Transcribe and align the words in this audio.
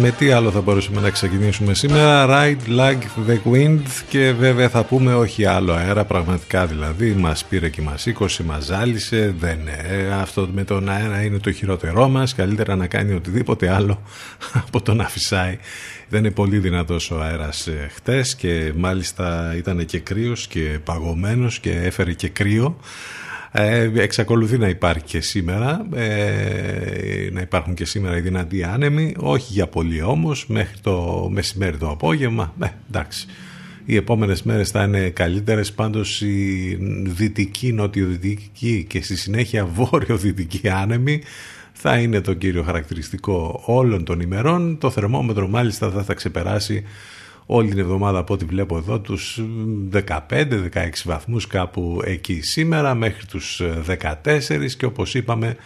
Με 0.00 0.10
τι 0.10 0.30
άλλο 0.30 0.50
θα 0.50 0.60
μπορούσαμε 0.60 1.00
να 1.00 1.10
ξεκινήσουμε 1.10 1.74
σήμερα. 1.74 2.26
Ride 2.28 2.78
like 2.78 3.30
the 3.30 3.52
wind 3.52 3.80
και 4.08 4.32
βέβαια 4.32 4.68
θα 4.68 4.84
πούμε 4.84 5.14
όχι 5.14 5.44
άλλο 5.44 5.72
αέρα. 5.72 6.04
Πραγματικά 6.04 6.66
δηλαδή 6.66 7.12
μας 7.12 7.44
πήρε 7.44 7.68
και 7.68 7.82
μας 7.82 8.02
σήκωσε, 8.02 8.42
μας 8.42 8.64
ζάλισε. 8.64 9.34
Δεν, 9.38 9.58
ε, 9.88 10.12
αυτό 10.12 10.48
με 10.52 10.64
τον 10.64 10.88
αέρα 10.88 11.22
είναι 11.22 11.38
το 11.38 11.52
χειρότερό 11.52 12.08
μας. 12.08 12.34
Καλύτερα 12.34 12.76
να 12.76 12.86
κάνει 12.86 13.12
οτιδήποτε 13.12 13.68
άλλο 13.74 14.02
από 14.66 14.82
το 14.82 14.94
να 14.94 15.08
φυσάει. 15.08 15.58
Δεν 16.08 16.20
είναι 16.20 16.30
πολύ 16.30 16.58
δυνατός 16.58 17.10
ο 17.10 17.20
αέρας 17.20 17.66
ε, 17.66 17.90
χτες 17.94 18.34
και 18.34 18.72
μάλιστα 18.76 19.54
ήταν 19.56 19.84
και 19.84 19.98
κρύος 19.98 20.46
και 20.46 20.78
παγωμένος 20.84 21.58
και 21.58 21.70
έφερε 21.70 22.12
και 22.12 22.28
κρύο 22.28 22.76
ε, 23.52 23.90
εξακολουθεί 23.94 24.58
να 24.58 24.68
υπάρχει 24.68 25.02
και 25.04 25.20
σήμερα, 25.20 25.86
ε, 25.94 27.28
να 27.32 27.40
υπάρχουν 27.40 27.74
και 27.74 27.84
σήμερα 27.84 28.16
οι 28.16 28.20
δυνατοί 28.20 28.62
άνεμοι, 28.62 29.14
όχι 29.18 29.52
για 29.52 29.66
πολύ 29.66 30.02
όμως, 30.02 30.46
μέχρι 30.46 30.78
το 30.82 31.28
μεσημέρι 31.32 31.76
το 31.76 31.88
απόγευμα, 31.88 32.54
ε, 32.62 32.66
εντάξει. 32.88 33.26
Οι 33.84 33.96
επόμενες 33.96 34.42
μέρες 34.42 34.70
θα 34.70 34.82
είναι 34.82 35.08
καλύτερες, 35.08 35.72
πάντως 35.72 36.20
η 36.20 36.78
δυτική, 37.02 37.72
νοτιοδυτική 37.72 38.86
και 38.88 39.02
στη 39.02 39.16
συνέχεια 39.16 39.64
βόρειο-δυτική 39.64 40.68
άνεμη 40.68 41.22
θα 41.72 41.98
είναι 41.98 42.20
το 42.20 42.34
κύριο 42.34 42.62
χαρακτηριστικό 42.62 43.62
όλων 43.64 44.04
των 44.04 44.20
ημερών. 44.20 44.78
Το 44.78 44.90
θερμόμετρο 44.90 45.48
μάλιστα 45.48 45.90
θα 45.90 46.02
θα 46.02 46.14
ξεπεράσει 46.14 46.82
όλη 47.52 47.68
την 47.68 47.78
εβδομάδα 47.78 48.18
από 48.18 48.34
ό,τι 48.34 48.44
βλέπω 48.44 48.76
εδώ 48.76 49.00
τους 49.00 49.40
15-16 49.92 50.68
βαθμούς 51.04 51.46
κάπου 51.46 52.00
εκεί 52.04 52.40
σήμερα 52.42 52.94
μέχρι 52.94 53.26
τους 53.26 53.62
14 53.86 54.70
και 54.76 54.84
όπως 54.84 55.14
είπαμε 55.14 55.56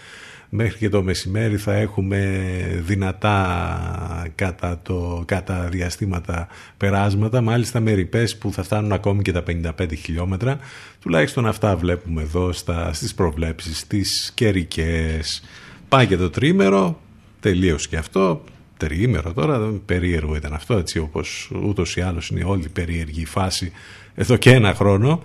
μέχρι 0.49 0.79
και 0.79 0.89
το 0.89 1.03
μεσημέρι 1.03 1.57
θα 1.57 1.75
έχουμε 1.75 2.41
δυνατά 2.85 4.27
κατά, 4.35 4.81
το, 4.83 5.23
κατά 5.27 5.69
διαστήματα 5.69 6.49
περάσματα. 6.77 7.41
Μάλιστα 7.41 7.81
με 7.81 7.93
ρηπές 7.93 8.37
που 8.37 8.53
θα 8.53 8.63
φτάνουν 8.63 8.93
ακόμη 8.93 9.23
και 9.23 9.33
τα 9.33 9.43
55 9.79 9.97
χιλιόμετρα. 9.97 10.59
Τουλάχιστον 11.01 11.47
αυτά 11.47 11.77
βλέπουμε 11.77 12.23
εδώ 12.23 12.53
στα, 12.53 12.93
στις 12.93 13.15
προβλέψεις 13.15 13.87
τις 13.87 14.33
καιρικές. 14.35 15.43
πάει 15.89 16.07
και 16.07 16.17
το 16.17 16.31
τρίμερο 16.31 17.01
τελείως 17.41 17.89
και 17.89 17.97
αυτό 17.97 18.43
τριήμερο 18.77 19.33
τώρα, 19.33 19.59
περίεργο 19.87 20.37
ήταν 20.37 20.53
αυτό, 20.53 20.75
έτσι 20.77 20.99
όπως 20.99 21.51
ούτως 21.65 21.97
ή 21.97 22.01
άλλως 22.01 22.29
είναι 22.29 22.45
όλη 22.45 22.69
περίεργη 22.69 23.25
φάση 23.25 23.73
εδώ 24.15 24.37
και 24.37 24.51
ένα 24.51 24.75
χρόνο. 24.75 25.23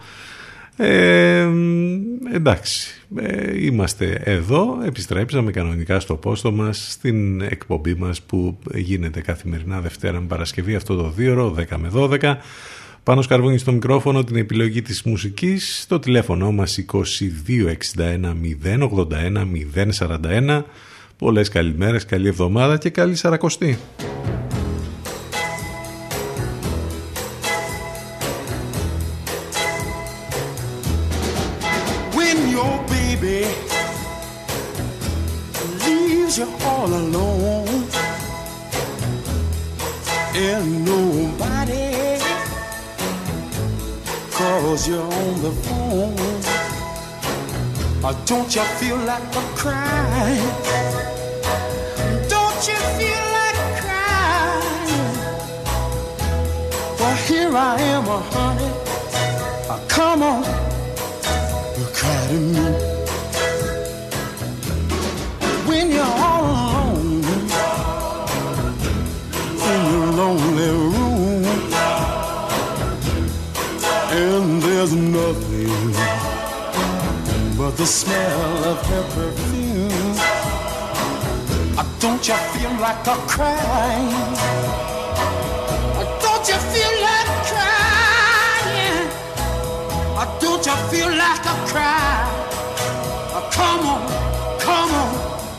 Ε, 0.81 1.47
εντάξει, 2.33 3.01
ε, 3.15 3.65
είμαστε 3.65 4.21
εδώ, 4.23 4.79
επιστρέψαμε 4.85 5.51
κανονικά 5.51 5.99
στο 5.99 6.15
πόστο 6.15 6.51
μας, 6.51 6.87
στην 6.91 7.41
εκπομπή 7.41 7.95
μας 7.95 8.21
που 8.21 8.57
γίνεται 8.73 9.21
καθημερινά 9.21 9.81
Δευτέρα 9.81 10.19
με 10.19 10.27
Παρασκευή 10.27 10.75
αυτό 10.75 10.95
το 10.95 11.13
2 11.17 11.53
10 11.53 11.77
με 11.77 11.89
12. 11.93 12.37
Πάνω 13.03 13.21
σκαρβούνι 13.21 13.57
στο 13.57 13.71
μικρόφωνο 13.71 14.23
την 14.23 14.35
επιλογή 14.35 14.81
της 14.81 15.03
μουσικής, 15.03 15.85
το 15.87 15.99
τηλέφωνο 15.99 16.51
μας 16.51 16.77
2261 16.77 18.35
081 18.63 19.45
041. 19.99 20.63
Πολλές 21.19 21.50
καλημέρες, 21.50 22.06
καλή 22.06 22.27
εβδομάδα 22.27 22.77
και 22.77 22.89
καλή 22.89 23.16
σαρακοστή. 23.16 23.77
cause 44.69 44.88
you're 44.88 45.01
on 45.01 45.42
the 45.42 45.51
phone. 45.63 46.28
Or 48.01 48.13
don't 48.25 48.55
you 48.55 48.61
feel 48.79 48.97
like 48.97 49.23
a 49.35 49.41
crying? 49.57 50.49
Don't 52.29 52.61
you 52.69 52.77
feel 52.97 53.23
like 53.37 53.59
crying? 53.83 55.17
Well, 56.97 57.15
here 57.27 57.53
I 57.55 57.81
am, 57.81 58.05
oh, 58.07 58.23
honey. 58.31 58.71
Oh, 59.71 59.85
come 59.89 60.23
on, 60.23 60.43
you 61.77 61.85
cry 61.93 62.27
to 62.29 62.39
me. 62.39 62.65
When 65.67 65.91
you're 65.91 66.15
all 66.27 66.45
alone 66.45 67.23
in 69.71 69.81
your 69.91 70.07
lonely 70.19 70.69
room. 70.69 71.45
and 74.11 74.61
there's 74.61 74.93
nothing 74.93 76.38
but 77.69 77.77
the 77.77 77.86
smell 77.86 78.63
of 78.66 78.83
her 78.88 79.04
perfume. 79.13 80.16
Uh, 81.77 81.86
don't 82.00 82.27
you 82.27 82.33
feel 82.54 82.74
like 82.81 83.06
a 83.06 83.16
crying? 83.33 84.33
Uh, 86.00 86.06
don't 86.24 86.45
you 86.50 86.60
feel 86.74 86.95
like 87.07 87.31
crying? 87.51 89.07
Uh, 90.18 90.39
don't 90.39 90.66
you 90.66 90.77
feel 90.89 91.10
like 91.10 91.45
a 91.45 91.56
cry? 91.69 92.25
Come 93.51 93.86
on, 93.94 94.01
come 94.60 94.92
on, 95.04 95.12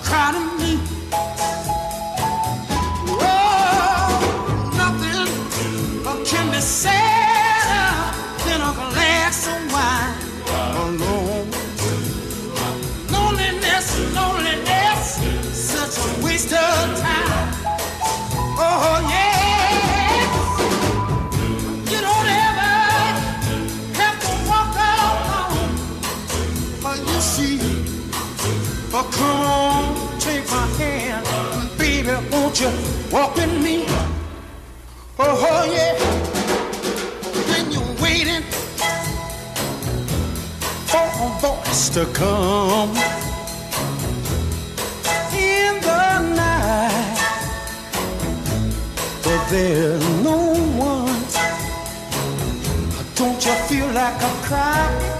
cry 0.02 0.32
to 0.32 0.42
me. 0.58 0.99
Of 16.46 16.98
time. 16.98 17.54
Oh 18.62 18.98
yeah, 19.10 20.24
you 21.90 22.00
don't 22.00 22.28
ever 22.48 22.72
have 24.00 24.16
to 24.24 24.32
walk 24.48 24.74
alone. 24.88 25.72
You 27.06 27.20
see, 27.20 27.58
come 28.90 29.40
on, 29.40 30.18
take 30.18 30.46
my 30.50 30.66
hand, 30.78 31.26
baby, 31.78 32.14
won't 32.32 32.60
you 32.60 32.70
walk 33.12 33.36
with 33.36 33.54
me? 33.62 33.84
Oh 35.18 35.64
yeah, 35.70 35.94
you're 37.70 37.94
waiting 38.02 38.44
for 40.86 41.06
a 41.06 41.28
voice 41.40 41.90
to 41.90 42.06
come 42.14 43.19
but 49.50 49.56
there's 49.56 50.08
no 50.22 50.54
one. 50.78 51.06
Don't 53.14 53.44
you 53.44 53.52
feel 53.68 53.86
like 53.92 54.22
a? 54.22 54.40
Cry 54.46 55.19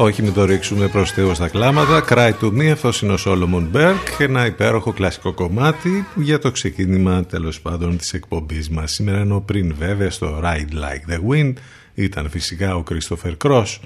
Όχι 0.00 0.22
μην 0.22 0.32
το 0.32 0.44
ρίξουμε 0.44 0.88
προς 0.88 1.10
Θεού 1.10 1.34
στα 1.34 1.48
κλάματα. 1.48 2.04
Cry 2.08 2.32
to 2.40 2.52
me, 2.52 2.66
αυτός 2.66 3.02
είναι 3.02 3.12
ο 3.12 3.16
Solomon 3.24 3.76
Berg 3.76 3.96
Ένα 4.18 4.46
υπέροχο 4.46 4.92
κλασικό 4.92 5.32
κομμάτι 5.32 6.06
Για 6.14 6.38
το 6.38 6.50
ξεκίνημα 6.50 7.24
τέλος 7.24 7.60
πάντων 7.60 7.98
της 7.98 8.12
εκπομπής 8.12 8.68
μας. 8.68 8.92
Σήμερα 8.92 9.18
ενώ 9.18 9.40
πριν 9.40 9.74
βέβαια 9.78 10.10
στο 10.10 10.40
Ride 10.44 10.72
Like 10.72 11.12
the 11.12 11.18
Wind 11.30 11.52
Ήταν 11.94 12.30
φυσικά 12.30 12.76
ο 12.76 12.82
Christopher 12.90 13.36
Cross. 13.44 13.78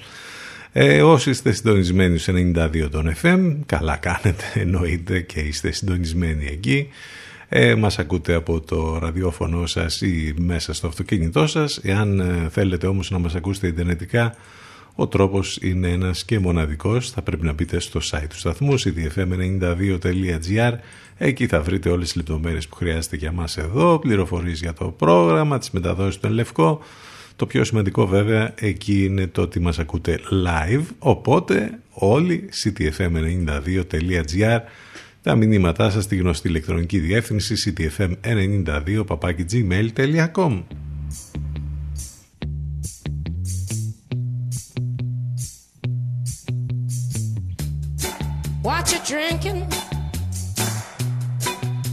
Ε, 0.73 1.03
όσοι 1.03 1.31
είστε 1.31 1.53
συντονισμένοι 1.53 2.19
στους 2.19 2.35
92 2.57 2.89
των 2.91 3.15
FM 3.23 3.57
Καλά 3.67 3.97
κάνετε 3.97 4.45
εννοείται 4.63 5.21
και 5.21 5.41
είστε 5.41 5.71
συντονισμένοι 5.71 6.47
εκεί. 6.47 6.89
Ε, 7.49 7.75
μας 7.75 7.99
ακούτε 7.99 8.35
από 8.35 8.61
το 8.61 8.99
ραδιόφωνο 8.99 9.67
σας 9.67 10.01
ή 10.01 10.35
μέσα 10.39 10.73
στο 10.73 10.87
αυτοκίνητό 10.87 11.47
σας. 11.47 11.81
Εάν 11.83 12.21
ε, 12.21 12.49
θέλετε 12.51 12.87
όμως 12.87 13.11
να 13.11 13.19
μας 13.19 13.35
ακούσετε 13.35 13.67
ιντερνετικά 13.67 14.37
ο 14.95 15.07
τρόπος 15.09 15.59
είναι 15.63 15.89
ένας 15.89 16.25
και 16.25 16.39
μοναδικός. 16.39 17.11
Θα 17.11 17.23
πρέπει 17.23 17.45
να 17.45 17.53
μπείτε 17.53 17.81
στο 17.81 18.01
site 18.03 18.27
του 18.29 18.39
σταθμού 18.39 18.81
cdfm92.gr 18.81 20.73
Εκεί 21.19 21.47
θα 21.47 21.61
βρείτε 21.61 21.89
όλες 21.91 22.07
τις 22.07 22.17
λεπτομέρειες 22.17 22.69
που 22.69 22.75
χρειάζεται 22.75 23.17
για 23.17 23.33
μας 23.33 23.57
εδώ, 23.57 23.99
πληροφορίες 23.99 24.61
για 24.61 24.73
το 24.73 24.85
πρόγραμμα, 24.85 25.59
τις 25.59 25.71
μεταδόσεις 25.71 26.21
του 26.21 26.31
Λευκό. 26.31 26.81
Το 27.37 27.47
πιο 27.47 27.65
σημαντικό 27.65 28.07
βέβαια 28.07 28.55
εκεί 28.57 29.05
είναι 29.05 29.27
το 29.27 29.43
ότι 29.43 29.61
μας 29.61 29.79
ακούτε 29.79 30.21
live, 30.45 30.85
οπότε 30.99 31.79
όλοι 31.91 32.49
ctfm92.gr 32.65 34.59
τα 35.23 35.35
μηνύματά 35.35 35.91
σας 35.91 36.05
στη 36.05 36.17
γνωστή 36.17 36.49
ηλεκτρονική 36.49 36.99
διεύθυνση 36.99 37.75
ctfm92 37.77 39.05
What 48.63 48.93
you 48.93 49.01
drinking? 49.05 49.67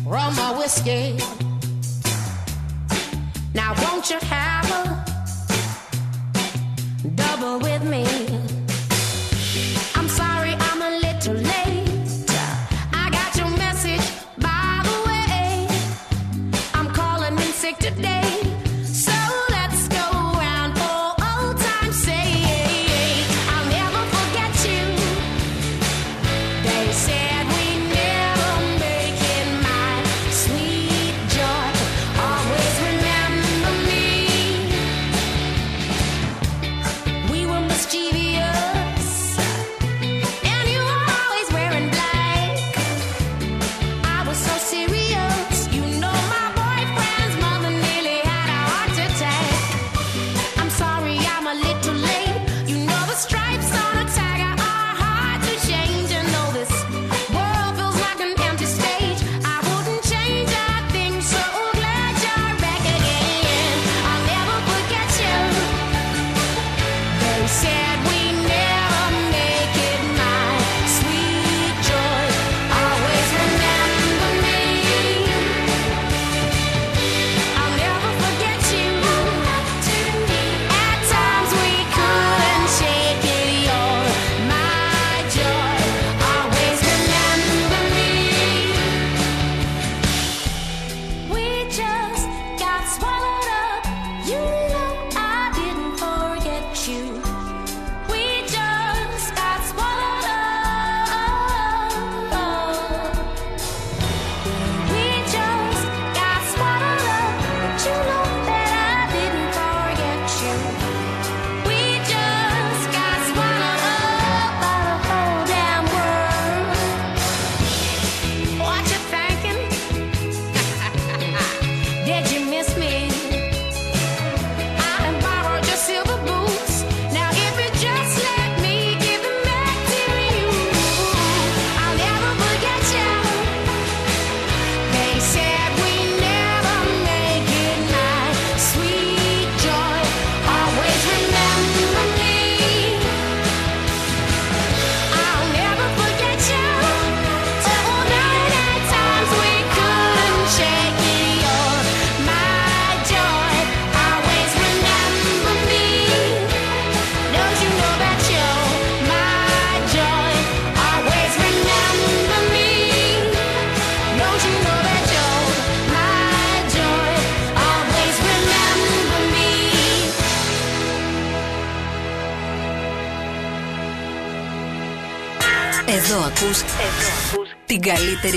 Rum 0.06 0.38
or 0.38 0.60
whiskey? 0.60 1.18
Now 3.56 3.74
won't 3.82 4.12
you 4.12 4.20
have 4.22 4.70
a 4.70 5.04
double 7.16 7.58
with 7.58 7.84
me? 7.84 8.49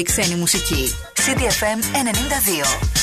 Καλύτερη 0.02 0.22
ξένη 0.22 0.40
μουσική. 0.40 0.94
CDFM 1.14 1.78
92. 2.96 3.01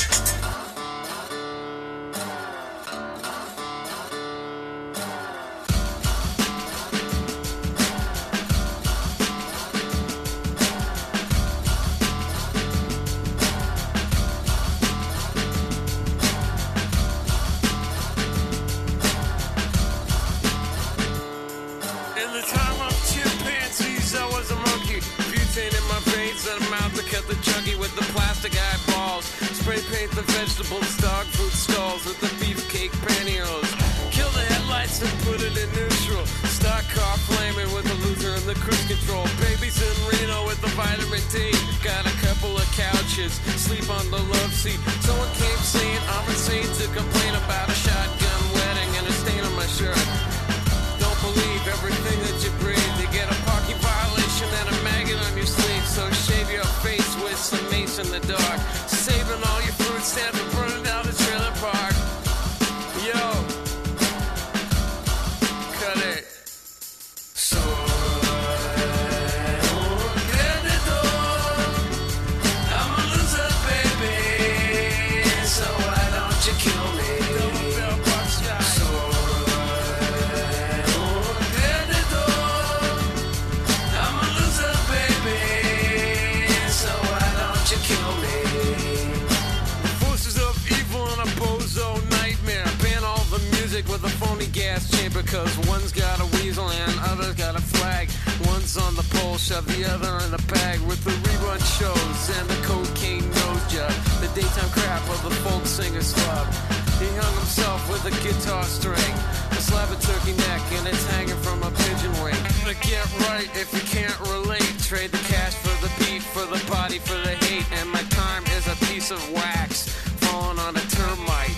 turkey 110.30 110.48
neck 110.48 110.62
and 110.72 110.86
it's 110.88 111.06
hanging 111.06 111.36
from 111.36 111.62
a 111.62 111.70
pigeon 111.70 112.12
wing. 112.22 112.34
But 112.64 112.80
get 112.82 113.06
right 113.28 113.48
if 113.54 113.72
you 113.72 113.80
can't 113.80 114.18
relate, 114.20 114.78
trade 114.80 115.10
the 115.10 115.18
cash 115.28 115.54
for 115.54 115.74
the 115.84 115.90
beat, 115.98 116.22
for 116.22 116.44
the 116.46 116.62
body, 116.70 116.98
for 116.98 117.14
the 117.14 117.34
hate. 117.46 117.66
And 117.72 117.90
my 117.90 118.02
time 118.10 118.44
is 118.56 118.66
a 118.66 118.76
piece 118.86 119.10
of 119.10 119.20
wax 119.32 119.88
falling 120.20 120.58
on 120.58 120.76
a 120.76 120.80
termite 120.80 121.50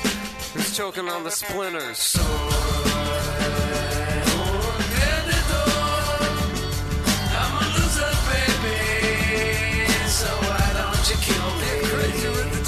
who's 0.55 0.76
choking 0.76 1.09
on 1.09 1.25
the 1.25 1.31
splinters. 1.31 1.99
So. 1.99 2.23
I'm 7.35 7.57
a 7.57 7.67
loser, 7.75 8.12
baby. 8.29 8.79
So 10.09 10.29
why 10.29 10.67
don't 10.79 11.11
you 11.11 11.17
kill 11.17 11.50
me? 11.61 11.73
Crazy 11.88 12.62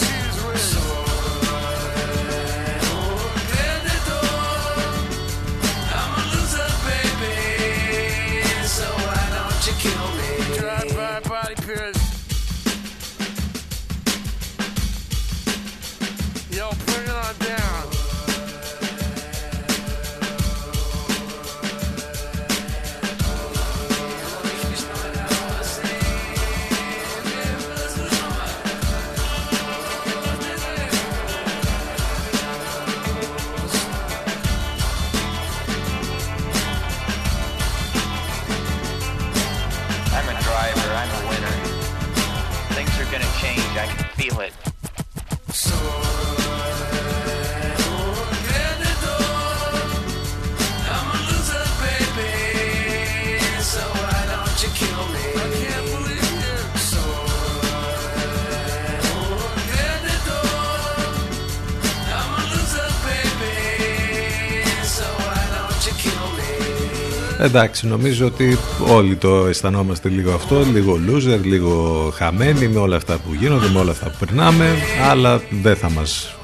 Εντάξει, 67.44 67.86
νομίζω 67.86 68.26
ότι 68.26 68.58
όλοι 68.88 69.16
το 69.16 69.46
αισθανόμαστε 69.46 70.08
λίγο 70.08 70.32
αυτό, 70.32 70.64
λίγο 70.72 70.98
loser, 71.08 71.40
λίγο 71.42 72.12
χαμένοι 72.14 72.68
με 72.68 72.78
όλα 72.78 72.96
αυτά 72.96 73.18
που 73.18 73.34
γίνονται, 73.34 73.68
με 73.68 73.78
όλα 73.78 73.90
αυτά 73.90 74.10
που 74.10 74.16
περνάμε, 74.18 74.76
αλλά 75.10 75.42
δεν 75.62 75.76
θα 75.76 75.90
μας 75.90 76.34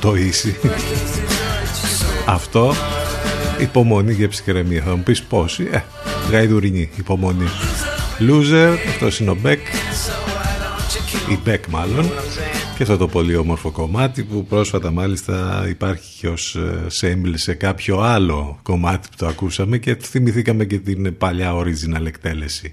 το 0.00 0.14
ίσει. 0.14 0.56
αυτό, 2.26 2.74
υπομονή 3.58 4.14
και 4.14 4.28
ψυχραιμία. 4.28 4.82
Θα 4.82 4.96
μου 4.96 5.02
πεις 5.02 5.22
πόσοι, 5.22 5.68
ε, 5.70 5.78
γαϊδουρινή 6.30 6.90
υπομονή. 6.96 7.48
Loser, 8.18 8.76
αυτός 8.88 9.20
είναι 9.20 9.30
ο 9.30 9.36
Beck, 9.44 9.58
η 11.30 11.38
Beck 11.46 11.60
μάλλον, 11.70 12.10
και 12.76 12.82
αυτό 12.82 12.96
το 12.96 13.08
πολύ 13.08 13.36
όμορφο 13.36 13.70
κομμάτι 13.70 14.22
που 14.22 14.44
πρόσφατα 14.44 14.90
μάλιστα 14.90 15.66
υπάρχει 15.68 16.18
και 16.20 16.28
ως 16.28 16.56
sample 17.00 17.32
ε, 17.32 17.36
σε 17.36 17.54
κάποιο 17.54 18.00
άλλο 18.00 18.58
κομμάτι 18.62 19.08
που 19.10 19.16
το 19.16 19.26
ακούσαμε 19.26 19.78
και 19.78 19.94
θυμηθήκαμε 19.94 20.64
και 20.64 20.78
την 20.78 21.16
παλιά 21.16 21.52
original 21.54 22.06
εκτέλεση. 22.06 22.72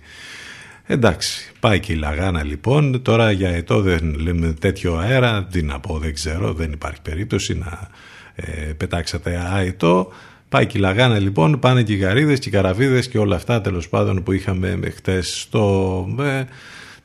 Εντάξει, 0.86 1.52
πάει 1.60 1.80
και 1.80 1.94
η 1.94 1.96
Λαγάνα 1.96 2.44
λοιπόν. 2.44 3.02
Τώρα 3.02 3.32
για 3.32 3.50
ετώ 3.50 3.82
δεν 3.82 4.16
λέμε 4.20 4.54
τέτοιο 4.60 4.96
αέρα, 4.96 5.48
τι 5.52 5.62
να 5.62 5.80
πω, 5.80 5.98
δεν 5.98 6.14
ξέρω, 6.14 6.54
δεν 6.54 6.72
υπάρχει 6.72 7.02
περίπτωση 7.02 7.58
να 7.58 7.90
ε, 8.36 8.74
πετάξατε 8.78 9.48
αετό. 9.54 10.12
Πάει 10.50 10.66
και 10.66 10.78
η 10.78 10.82
Λαγάνα 10.82 11.20
λοιπόν, 11.20 11.60
πάνε 11.60 11.84
και 11.84 11.94
οι 11.94 11.98
γαρίδες 11.98 12.40
και 12.40 12.50
οι 12.50 12.52
καραβίδες 12.52 13.08
και 13.08 13.18
όλα 13.18 13.36
αυτά 13.36 13.62
τέλος 13.62 13.90
πάντων 13.90 14.24
που 14.24 14.32
είχαμε 14.32 14.80
χτες 14.96 15.40
στο... 15.40 16.06
Ε, 16.20 16.44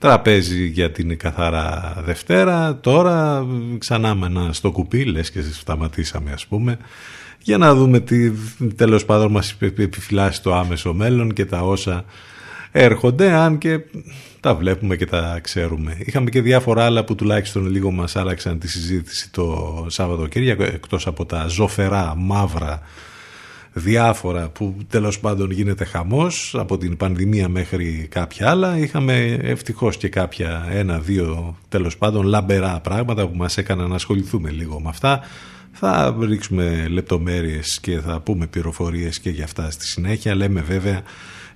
τραπέζι 0.06 0.66
για 0.66 0.90
την 0.90 1.18
καθαρά 1.18 1.96
Δευτέρα. 2.04 2.78
Τώρα 2.80 3.46
ξανά 3.78 4.14
με 4.14 4.26
ένα 4.26 4.52
στο 4.52 4.70
κουπί, 4.70 5.04
λες 5.04 5.30
και 5.30 5.42
σταματήσαμε 5.42 6.32
ας 6.32 6.46
πούμε, 6.46 6.78
για 7.42 7.58
να 7.58 7.74
δούμε 7.74 8.00
τι 8.00 8.30
τέλος 8.76 9.04
πάντων 9.04 9.30
μας 9.30 9.56
επιφυλάσσει 9.60 10.42
το 10.42 10.54
άμεσο 10.54 10.92
μέλλον 10.92 11.32
και 11.32 11.44
τα 11.44 11.60
όσα 11.60 12.04
έρχονται, 12.72 13.32
αν 13.32 13.58
και 13.58 13.80
τα 14.40 14.54
βλέπουμε 14.54 14.96
και 14.96 15.06
τα 15.06 15.38
ξέρουμε. 15.42 15.96
Είχαμε 15.98 16.30
και 16.30 16.40
διάφορα 16.40 16.84
άλλα 16.84 17.04
που 17.04 17.14
τουλάχιστον 17.14 17.66
λίγο 17.66 17.90
μας 17.90 18.16
άλλαξαν 18.16 18.58
τη 18.58 18.68
συζήτηση 18.68 19.30
το 19.30 19.86
Σάββατο 19.88 20.28
εκτός 20.58 21.06
από 21.06 21.26
τα 21.26 21.46
ζωφερά, 21.46 22.14
μαύρα 22.16 22.80
διάφορα 23.78 24.48
που 24.48 24.76
τέλος 24.88 25.20
πάντων 25.20 25.50
γίνεται 25.50 25.84
χαμός 25.84 26.54
από 26.58 26.78
την 26.78 26.96
πανδημία 26.96 27.48
μέχρι 27.48 28.06
κάποια 28.10 28.50
άλλα 28.50 28.78
είχαμε 28.78 29.38
ευτυχώς 29.42 29.96
και 29.96 30.08
κάποια 30.08 30.66
ένα-δύο 30.70 31.56
τέλος 31.68 31.96
πάντων 31.96 32.26
λαμπερά 32.26 32.80
πράγματα 32.80 33.28
που 33.28 33.36
μας 33.36 33.56
έκαναν 33.56 33.88
να 33.88 33.94
ασχοληθούμε 33.94 34.50
λίγο 34.50 34.80
με 34.80 34.88
αυτά 34.88 35.20
Θα 35.72 36.16
ρίξουμε 36.20 36.86
λεπτομέρειες 36.88 37.80
και 37.80 37.98
θα 37.98 38.20
πούμε 38.20 38.46
πληροφορίες 38.46 39.20
και 39.20 39.30
για 39.30 39.44
αυτά 39.44 39.70
στη 39.70 39.86
συνέχεια. 39.86 40.34
Λέμε 40.34 40.60
βέβαια 40.60 41.02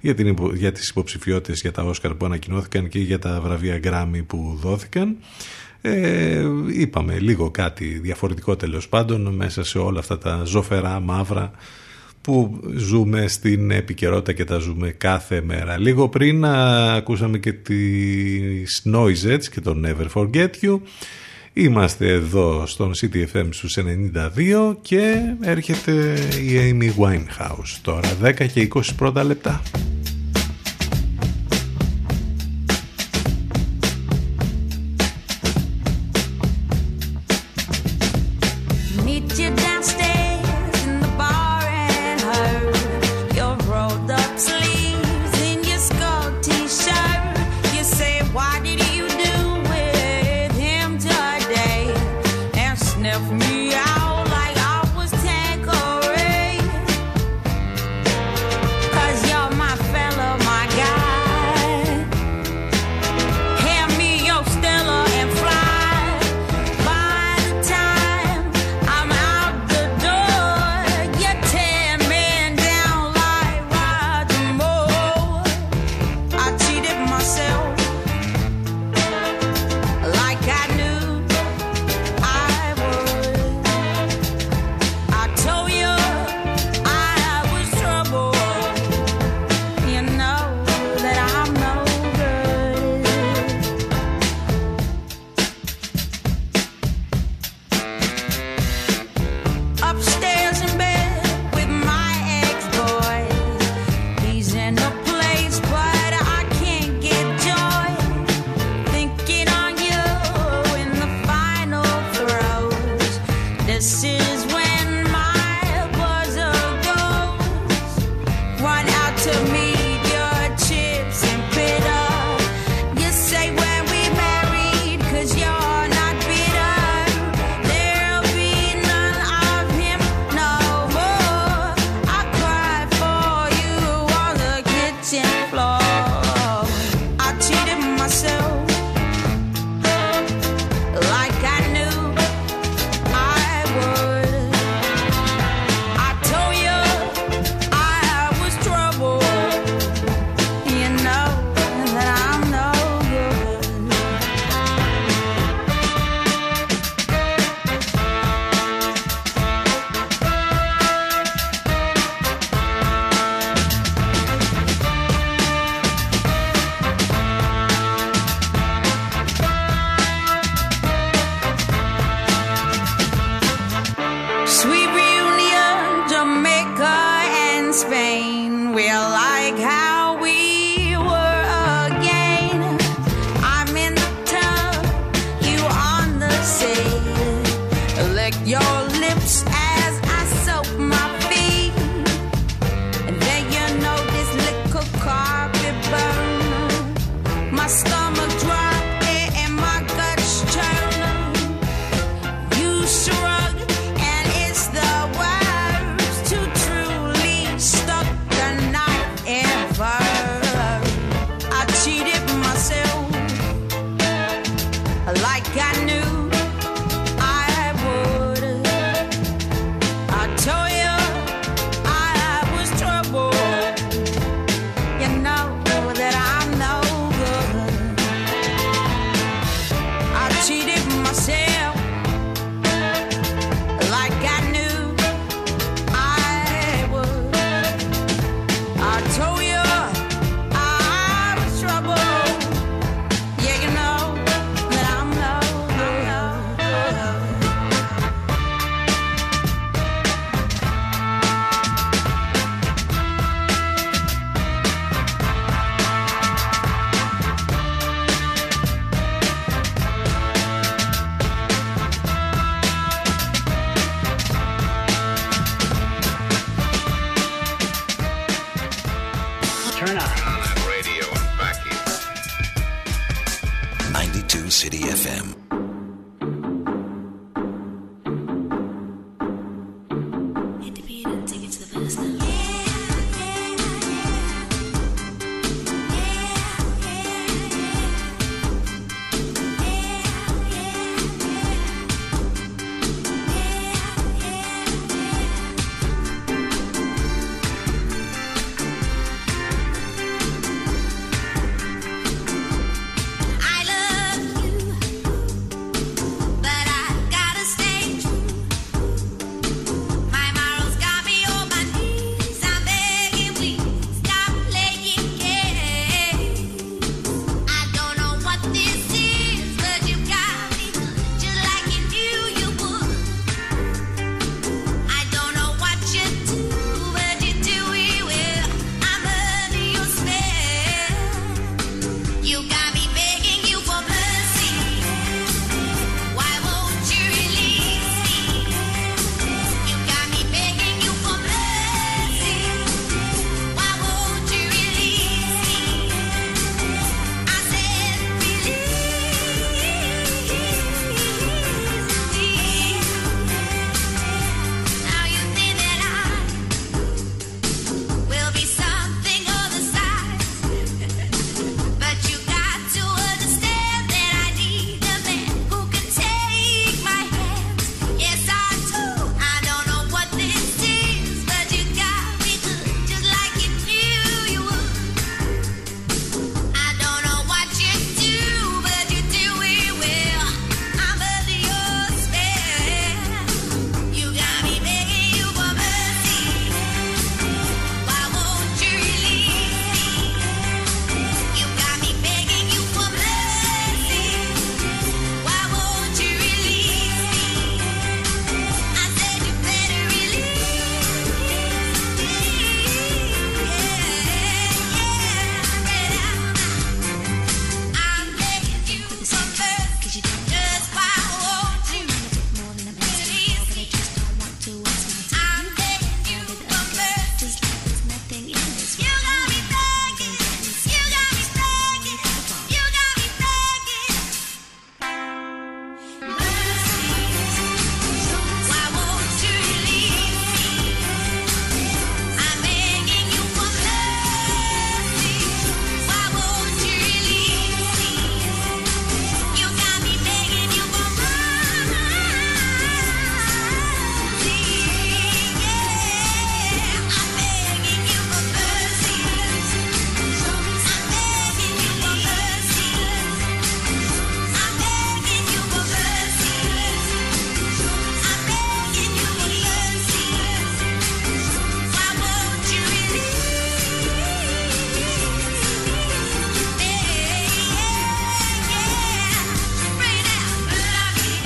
για, 0.01 0.15
την, 0.15 0.37
για 0.55 0.73
τις 0.73 0.89
υποψηφιότητες 0.89 1.61
για 1.61 1.73
τα 1.73 1.83
Όσκαρ 1.83 2.15
που 2.15 2.25
ανακοινώθηκαν 2.25 2.89
και 2.89 2.99
για 2.99 3.19
τα 3.19 3.41
βραβεία 3.41 3.79
Γκράμι 3.79 4.23
που 4.23 4.59
δόθηκαν. 4.61 5.17
Ε, 5.81 6.45
είπαμε 6.77 7.19
λίγο 7.19 7.51
κάτι 7.51 7.85
διαφορετικό 7.85 8.57
τέλος 8.57 8.89
πάντων 8.89 9.35
μέσα 9.35 9.65
σε 9.65 9.79
όλα 9.79 9.99
αυτά 9.99 10.19
τα 10.19 10.43
ζωφερά 10.45 11.01
μαύρα 11.01 11.51
που 12.23 12.61
ζούμε 12.77 13.29
στην 13.29 13.71
επικαιρότητα 13.71 14.33
και 14.33 14.45
τα 14.45 14.59
ζούμε 14.59 14.91
κάθε 14.91 15.41
μέρα. 15.41 15.79
Λίγο 15.79 16.09
πριν 16.09 16.45
ακούσαμε 16.45 17.39
και 17.39 17.53
τις 17.53 18.83
Noisettes 18.95 19.45
και 19.51 19.61
τον 19.61 19.87
Never 19.87 20.07
Forget 20.15 20.51
You. 20.63 20.79
Είμαστε 21.53 22.09
εδώ 22.09 22.67
στον 22.67 22.93
CTFM 23.01 23.49
στους 23.51 23.79
92 23.79 24.77
και 24.83 25.15
έρχεται 25.41 26.19
η 26.43 26.79
Amy 26.81 27.03
Winehouse 27.05 27.79
τώρα 27.83 28.09
10 28.23 28.47
και 28.53 28.69
20 28.75 28.81
πρώτα 28.97 29.25
λεπτά. 29.25 29.63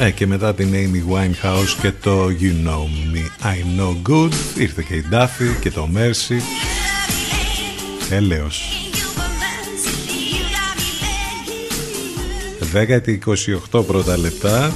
Ε, 0.04 0.10
και 0.10 0.26
μετά 0.26 0.54
την 0.54 0.68
Amy 0.72 1.14
Winehouse 1.14 1.78
και 1.80 1.92
το 2.02 2.26
You 2.26 2.66
Know 2.66 3.14
Me 3.14 3.46
I 3.46 3.80
Know 3.80 4.12
Good. 4.12 4.32
Ήρθε 4.58 4.84
και 4.88 4.94
η 4.94 5.04
Duffy 5.10 5.60
και 5.60 5.70
το 5.70 5.88
Mercy 5.94 6.40
Έλεος. 8.10 8.88
10 12.72 13.00
28 13.70 13.86
πρώτα 13.86 14.18
λεπτά. 14.18 14.74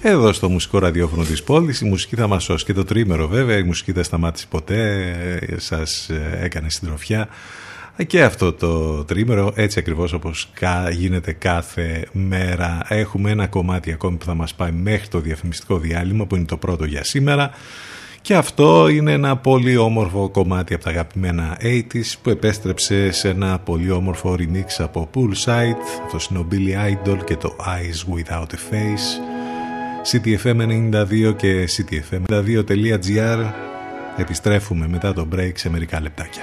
Εδώ 0.00 0.32
στο 0.32 0.48
μουσικό 0.48 0.78
ραδιόφωνο 0.78 1.24
της 1.24 1.42
πόλης 1.42 1.80
η 1.80 1.84
μουσική 1.84 2.16
θα 2.16 2.26
μας 2.26 2.44
σώσει. 2.44 2.64
Και 2.64 2.72
το 2.72 2.84
τρίμερο 2.84 3.28
βέβαια 3.28 3.58
η 3.58 3.62
μουσική 3.62 3.92
δεν 3.92 4.04
σταμάτησε 4.04 4.46
ποτέ. 4.50 5.56
Σας 5.56 6.10
έκανε 6.40 6.70
συντροφιά 6.70 7.28
και 8.06 8.22
αυτό 8.22 8.52
το 8.52 9.04
τρίμερο 9.04 9.52
έτσι 9.54 9.78
ακριβώς 9.78 10.12
όπως 10.12 10.50
γίνεται 10.92 11.32
κάθε 11.32 12.06
μέρα 12.12 12.86
έχουμε 12.88 13.30
ένα 13.30 13.46
κομμάτι 13.46 13.92
ακόμη 13.92 14.16
που 14.16 14.24
θα 14.24 14.34
μας 14.34 14.54
πάει 14.54 14.72
μέχρι 14.72 15.08
το 15.08 15.20
διαφημιστικό 15.20 15.78
διάλειμμα 15.78 16.26
που 16.26 16.36
είναι 16.36 16.44
το 16.44 16.56
πρώτο 16.56 16.84
για 16.84 17.04
σήμερα. 17.04 17.50
Και 18.20 18.34
αυτό 18.34 18.88
είναι 18.88 19.12
ένα 19.12 19.36
πολύ 19.36 19.76
όμορφο 19.76 20.28
κομμάτι 20.28 20.74
από 20.74 20.84
τα 20.84 20.90
αγαπημένα 20.90 21.58
80's 21.60 22.14
που 22.22 22.30
επέστρεψε 22.30 23.10
σε 23.10 23.28
ένα 23.28 23.58
πολύ 23.58 23.90
όμορφο 23.90 24.36
remix 24.38 24.66
από 24.78 25.10
Poolside. 25.14 26.04
Αυτός 26.04 26.26
είναι 26.26 26.38
ο 26.38 26.46
Billy 26.50 26.92
Idol 26.92 27.18
και 27.24 27.36
το 27.36 27.56
Eyes 27.60 28.14
Without 28.14 28.46
a 28.46 28.72
Face. 28.72 29.06
CTFM92 30.12 31.34
και 31.36 31.68
CTFM92.gr 31.76 33.52
επιστρέφουμε 34.16 34.88
μετά 34.88 35.12
το 35.12 35.28
break 35.34 35.52
σε 35.54 35.70
μερικά 35.70 36.00
λεπτάκια 36.00 36.42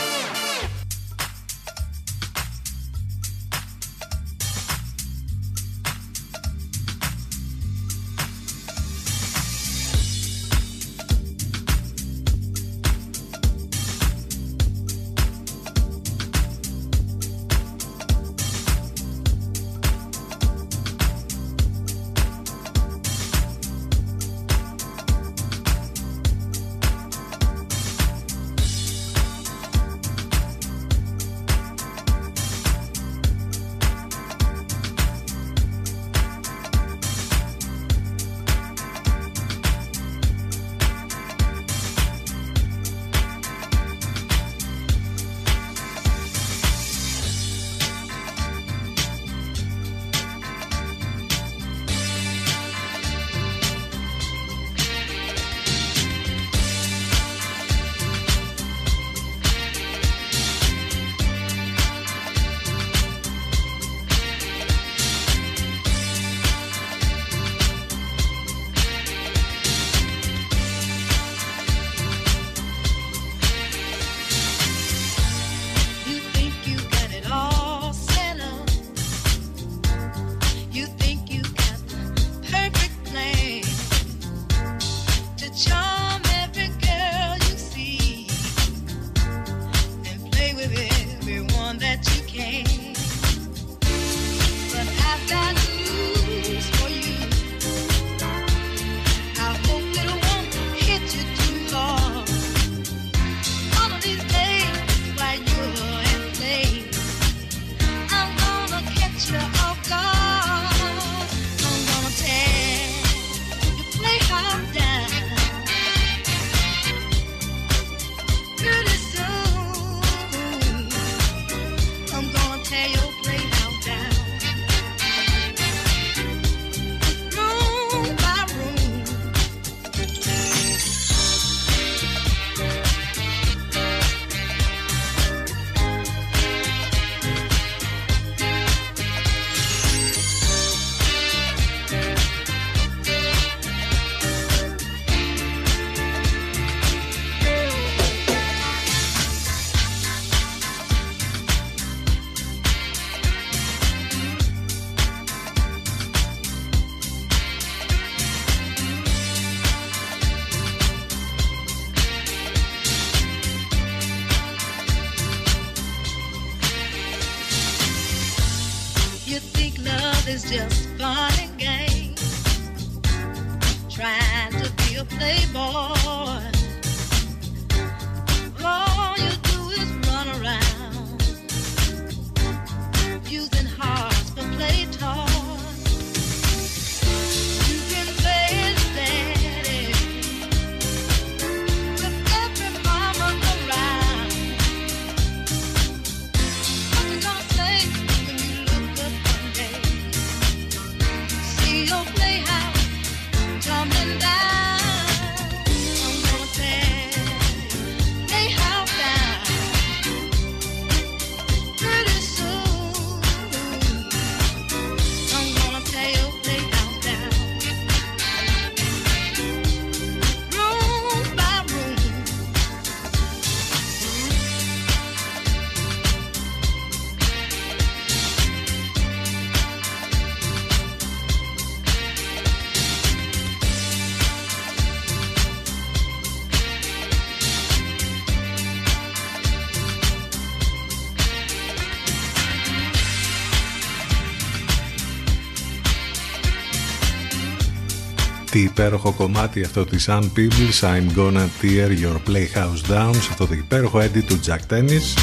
Υπέροχο 248.61 249.11
κομμάτι 249.11 249.63
αυτό 249.63 249.85
της 249.85 250.09
Sun 250.09 250.21
Peebles 250.21 250.79
I'm 250.81 251.17
gonna 251.17 251.47
tear 251.61 251.89
your 252.03 252.15
playhouse 252.29 252.91
down 252.91 253.13
σε 253.13 253.27
αυτό 253.29 253.47
το 253.47 253.53
υπέροχο 253.53 253.99
έντι 253.99 254.21
του 254.21 254.39
Jack 254.47 254.73
Tennis. 254.73 255.17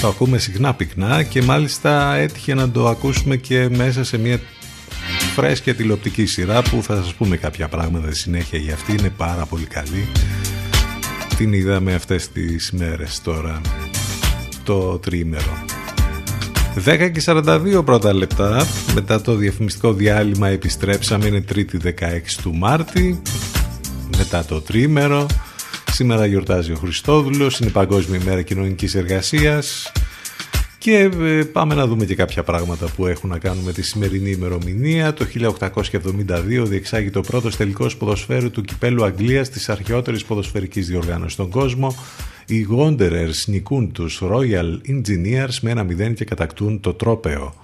Το 0.00 0.08
ακούμε 0.08 0.38
συχνά 0.38 0.74
πυκνά 0.74 1.22
και 1.22 1.42
μάλιστα 1.42 2.14
έτυχε 2.14 2.54
να 2.54 2.70
το 2.70 2.88
ακούσουμε 2.88 3.36
και 3.36 3.68
μέσα 3.68 4.04
σε 4.04 4.18
μια 4.18 4.40
φρέσκια 5.34 5.74
τηλεοπτική 5.74 6.26
σειρά 6.26 6.62
που 6.62 6.82
θα 6.82 6.96
σας 6.96 7.14
πούμε 7.14 7.36
κάποια 7.36 7.68
πράγματα 7.68 8.06
στη 8.06 8.16
συνέχεια 8.16 8.58
για 8.58 8.74
αυτή 8.74 8.92
είναι 8.92 9.10
πάρα 9.16 9.46
πολύ 9.46 9.64
καλή. 9.64 10.08
Την 11.36 11.52
είδαμε 11.52 11.94
αυτές 11.94 12.28
τις 12.28 12.72
μέρες 12.72 13.20
τώρα 13.22 13.60
το 14.64 14.98
τρίμερο 14.98 15.64
10 16.74 17.10
και 17.12 17.22
42 17.24 17.82
πρώτα 17.84 18.14
λεπτά. 18.14 18.66
Μετά 18.94 19.20
το 19.20 19.34
διαφημιστικό 19.34 19.92
διάλειμμα 19.92 20.48
επιστρέψαμε 20.48 21.26
είναι 21.26 21.44
3η 21.54 21.82
16 21.84 21.92
του 22.42 22.54
Μάρτη. 22.54 23.22
Μετά 24.16 24.44
το 24.44 24.60
τρίμερο. 24.60 25.26
Σήμερα 25.90 26.26
γιορτάζει 26.26 26.72
ο 26.72 26.76
Χριστόδουλος 26.76 27.58
είναι 27.58 27.68
η 27.68 27.72
Παγκόσμια 27.72 28.20
ημέρα 28.20 28.42
κοινωνικής 28.42 28.94
εργασίας 28.94 29.92
και 30.82 31.10
ε, 31.20 31.44
πάμε 31.44 31.74
να 31.74 31.86
δούμε 31.86 32.04
και 32.04 32.14
κάποια 32.14 32.42
πράγματα 32.42 32.86
που 32.96 33.06
έχουν 33.06 33.30
να 33.30 33.38
κάνουν 33.38 33.64
με 33.64 33.72
τη 33.72 33.82
σημερινή 33.82 34.30
ημερομηνία. 34.30 35.12
Το 35.12 35.26
1872 35.62 36.64
διεξάγει 36.64 37.10
το 37.10 37.20
πρώτο 37.20 37.56
τελικό 37.56 37.86
ποδοσφαίρου 37.98 38.50
του 38.50 38.62
κυπέλου 38.62 39.04
Αγγλίας 39.04 39.48
της 39.48 39.68
αρχαιότερης 39.68 40.24
ποδοσφαιρικής 40.24 40.86
διοργάνωσης 40.86 41.32
στον 41.32 41.50
κόσμο. 41.50 41.96
Οι 42.46 42.66
Wanderers 42.76 43.44
νικούν 43.46 43.92
τους 43.92 44.22
Royal 44.22 44.78
Engineers 44.88 45.54
με 45.60 45.70
ένα 45.70 45.86
0 46.10 46.14
και 46.14 46.24
κατακτούν 46.24 46.80
το 46.80 46.94
τρόπεο. 46.94 47.54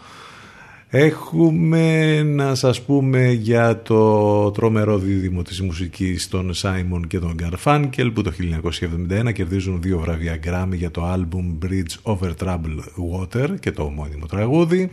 Έχουμε 0.90 2.22
να 2.22 2.54
σας 2.54 2.82
πούμε 2.82 3.30
για 3.30 3.82
το 3.82 4.50
τρομερό 4.50 4.98
δίδυμο 4.98 5.42
της 5.42 5.62
μουσικής 5.62 6.28
των 6.28 6.52
Simon 6.62 7.00
και 7.06 7.18
τον 7.18 7.36
Garfunkel 7.42 8.10
που 8.14 8.22
το 8.22 8.32
1971 9.28 9.32
κερδίζουν 9.32 9.82
δύο 9.82 9.98
βραβεία 9.98 10.38
Grammy 10.44 10.74
για 10.74 10.90
το 10.90 11.12
album 11.12 11.66
Bridge 11.66 12.12
Over 12.14 12.30
Troubled 12.44 12.82
Water 13.12 13.48
και 13.60 13.70
το 13.70 13.82
ομώνυμο 13.82 14.26
τραγούδι. 14.26 14.90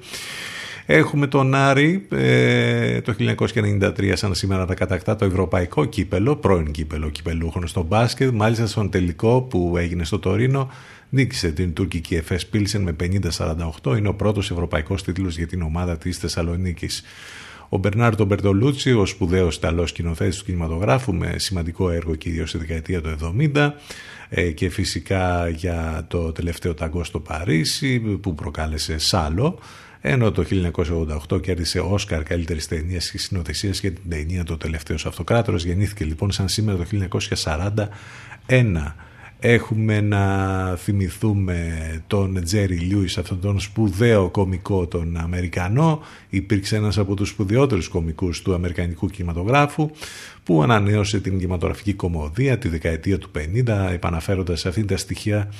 Έχουμε 0.85 1.27
τον 1.27 1.55
Άρη 1.55 2.07
ε, 2.11 3.01
το 3.01 3.15
1993 3.19 4.11
σαν 4.13 4.35
σήμερα 4.35 4.65
να 4.65 4.73
κατακτά 4.73 5.15
το 5.15 5.25
ευρωπαϊκό 5.25 5.85
κύπελο, 5.85 6.35
πρώην 6.35 6.71
κύπελο 6.71 7.09
κυπελούχων 7.09 7.67
στο 7.67 7.83
μπάσκετ, 7.83 8.31
μάλιστα 8.33 8.67
στον 8.67 8.89
τελικό 8.89 9.41
που 9.41 9.75
έγινε 9.77 10.03
στο 10.03 10.19
Τωρίνο 10.19 10.69
νίκησε 11.09 11.51
την 11.51 11.73
τουρκική 11.73 12.15
ΕΦΕΣ 12.15 12.45
Πίλσεν 12.45 12.81
με 12.81 12.95
50-48, 13.83 13.97
είναι 13.97 14.07
ο 14.07 14.13
πρώτος 14.13 14.51
ευρωπαϊκός 14.51 15.03
τίτλος 15.03 15.37
για 15.37 15.47
την 15.47 15.61
ομάδα 15.61 15.97
της 15.97 16.17
Θεσσαλονίκης. 16.17 17.03
Ο 17.69 17.77
Μπερνάρτο 17.77 18.25
Μπερτολούτσι, 18.25 18.93
ο 18.93 19.05
σπουδαίος 19.05 19.55
Ιταλός 19.55 19.89
σκηνοθέτης 19.89 20.37
του 20.37 20.45
κινηματογράφου, 20.45 21.13
με 21.13 21.33
σημαντικό 21.37 21.89
έργο 21.89 22.15
κυρίω 22.15 22.45
στη 22.45 22.57
δεκαετία 22.57 23.01
του 23.01 23.35
70 23.53 23.71
ε, 24.29 24.51
και 24.51 24.69
φυσικά 24.69 25.49
για 25.49 26.05
το 26.09 26.31
τελευταίο 26.31 26.73
ταγκό 26.73 27.03
στο 27.03 27.19
Παρίσι 27.19 27.99
που 27.99 28.35
προκάλεσε 28.35 28.97
σάλο 28.97 29.59
ενώ 30.07 30.31
το 30.31 30.45
1988 31.29 31.41
κέρδισε 31.41 31.79
Όσκαρ 31.79 32.23
καλύτερης 32.23 32.67
ταινίας 32.67 33.11
και 33.11 33.17
συνοθεσία 33.17 33.69
για 33.69 33.91
την 33.91 34.09
ταινία 34.09 34.43
Το 34.43 34.57
Τελευταίος 34.57 35.05
Αυτοκράτορας. 35.05 35.63
Γεννήθηκε 35.63 36.05
λοιπόν 36.05 36.31
σαν 36.31 36.49
σήμερα 36.49 36.77
το 36.77 36.85
1941. 38.45 38.93
Έχουμε 39.47 40.01
να 40.01 40.75
θυμηθούμε 40.75 41.77
τον 42.07 42.43
Τζέρι 42.43 42.75
Λιούις, 42.75 43.17
αυτόν 43.17 43.39
τον 43.41 43.59
σπουδαίο 43.59 44.29
κομικό 44.29 44.87
τον 44.87 45.17
Αμερικανό. 45.17 46.01
Υπήρξε 46.29 46.75
ένας 46.75 46.97
από 46.97 47.15
τους 47.15 47.29
σπουδαιότερους 47.29 47.87
κομικούς 47.87 48.41
του 48.41 48.53
Αμερικανικού 48.53 49.07
κινηματογράφου 49.07 49.89
που 50.43 50.63
ανανέωσε 50.63 51.19
την 51.19 51.37
κινηματογραφική 51.37 51.93
κομμωδία 51.93 52.57
τη 52.57 52.67
δεκαετία 52.67 53.17
του 53.17 53.31
50 53.65 53.89
επαναφέροντας 53.91 54.59
σε 54.59 54.67
αυτήν 54.67 54.87
τα 54.87 54.97
στοιχεία 54.97 55.51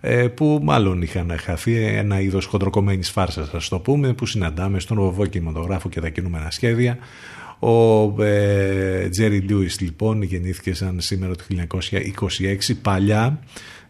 ε, 0.00 0.28
που 0.28 0.60
μάλλον 0.62 1.02
είχαν 1.02 1.32
χαθεί 1.38 1.84
ένα 1.84 2.20
είδος 2.20 2.44
χοντροκομμένης 2.44 3.10
φάρσας 3.10 3.54
ας 3.54 3.68
το 3.68 3.78
πούμε 3.78 4.12
που 4.12 4.26
συναντάμε 4.26 4.80
στον 4.80 4.96
βοβό 4.96 5.26
κινηματογράφο 5.26 5.88
και 5.88 6.00
τα 6.00 6.08
κινούμενα 6.08 6.50
σχέδια 6.50 6.98
ο 7.58 8.12
Τζέρι 9.10 9.44
ε, 9.50 9.64
λοιπόν 9.78 10.22
γεννήθηκε 10.22 10.74
σαν 10.74 11.00
σήμερα 11.00 11.34
το 11.34 11.44
1926 12.68 12.74
παλιά 12.82 13.40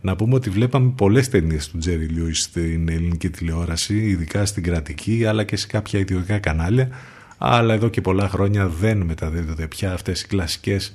να 0.01 0.17
πούμε 0.17 0.35
ότι 0.35 0.51
βλέπαμε 0.51 0.93
πολλές 0.97 1.29
ταινίες 1.29 1.69
του 1.69 1.79
Τζέρι 1.79 2.05
Λιούις 2.05 2.43
στην 2.43 2.89
ελληνική 2.89 3.31
τηλεόραση 3.31 3.97
ειδικά 3.97 4.47
στην 4.47 4.63
κρατική 4.63 5.25
αλλά 5.27 5.45
και 5.45 5.57
σε 5.57 5.67
κάποια 5.67 5.99
ιδιωτικά 5.99 6.39
κανάλια. 6.39 6.89
Αλλά 7.39 7.75
εδώ 7.75 7.89
και 7.89 8.01
πολλά 8.01 8.29
χρόνια 8.29 8.69
δεν 8.69 8.99
μεταδίδονται 8.99 9.67
πια 9.67 9.93
αυτές 9.93 10.23
οι 10.23 10.27
κλασικές 10.27 10.93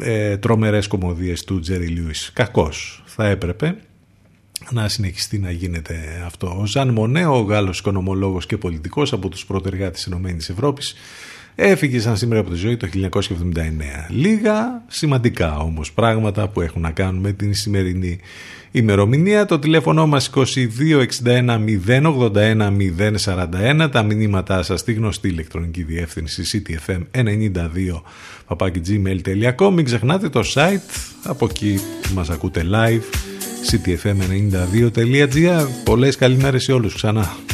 ε, 0.00 0.36
τρομερές 0.36 0.86
κομμωδίες 0.86 1.44
του 1.44 1.60
Τζέρι 1.60 1.86
Λιούις 1.86 2.30
κακός 2.32 3.02
θα 3.06 3.26
έπρεπε 3.26 3.76
να 4.70 4.88
συνεχιστεί 4.88 5.38
να 5.38 5.50
γίνεται 5.50 6.22
αυτό. 6.26 6.56
Ο 6.60 6.66
Ζαν 6.66 6.88
Μονέ, 6.88 7.26
ο 7.26 7.40
Γάλλος 7.40 7.78
οικονομολόγος 7.78 8.46
και 8.46 8.56
πολιτικός 8.56 9.12
από 9.12 9.28
τους 9.28 9.46
πρωτεργάτες 9.46 10.08
της 10.36 10.48
Ευρώπης, 10.48 10.94
έφυγε 11.54 12.00
σαν 12.00 12.16
σήμερα 12.16 12.40
από 12.40 12.50
τη 12.50 12.56
ζωή 12.56 12.76
το 12.76 12.88
1979. 12.94 13.10
Λίγα 14.08 14.82
σημαντικά 14.86 15.58
όμως 15.58 15.92
πράγματα 15.92 16.48
που 16.48 16.60
έχουν 16.60 16.82
να 16.82 16.90
κάνουν 16.90 17.20
με 17.20 17.32
την 17.32 17.54
σημερινή 17.54 18.18
ημερομηνία. 18.70 19.44
Το 19.46 19.58
τηλέφωνο 19.58 20.06
μας 20.06 20.30
2261 20.34 20.44
081 21.86 22.72
041. 23.24 23.88
Τα 23.92 24.02
μηνύματά 24.02 24.62
σας 24.62 24.80
στη 24.80 24.92
γνωστή 24.92 25.28
ηλεκτρονική 25.28 25.82
διεύθυνση 25.82 26.62
ctfm92 26.66 28.00
papakigmail.com 28.46 29.72
Μην 29.72 29.84
ξεχνάτε 29.84 30.28
το 30.28 30.42
site, 30.54 30.80
από 31.24 31.46
εκεί 31.50 31.80
μας 32.14 32.30
ακούτε 32.30 32.66
live 32.72 33.02
ctfm92.gr 33.70 35.66
Πολλές 35.84 36.16
καλημέρες 36.16 36.62
σε 36.62 36.72
όλους 36.72 36.94
ξανά. 36.94 37.49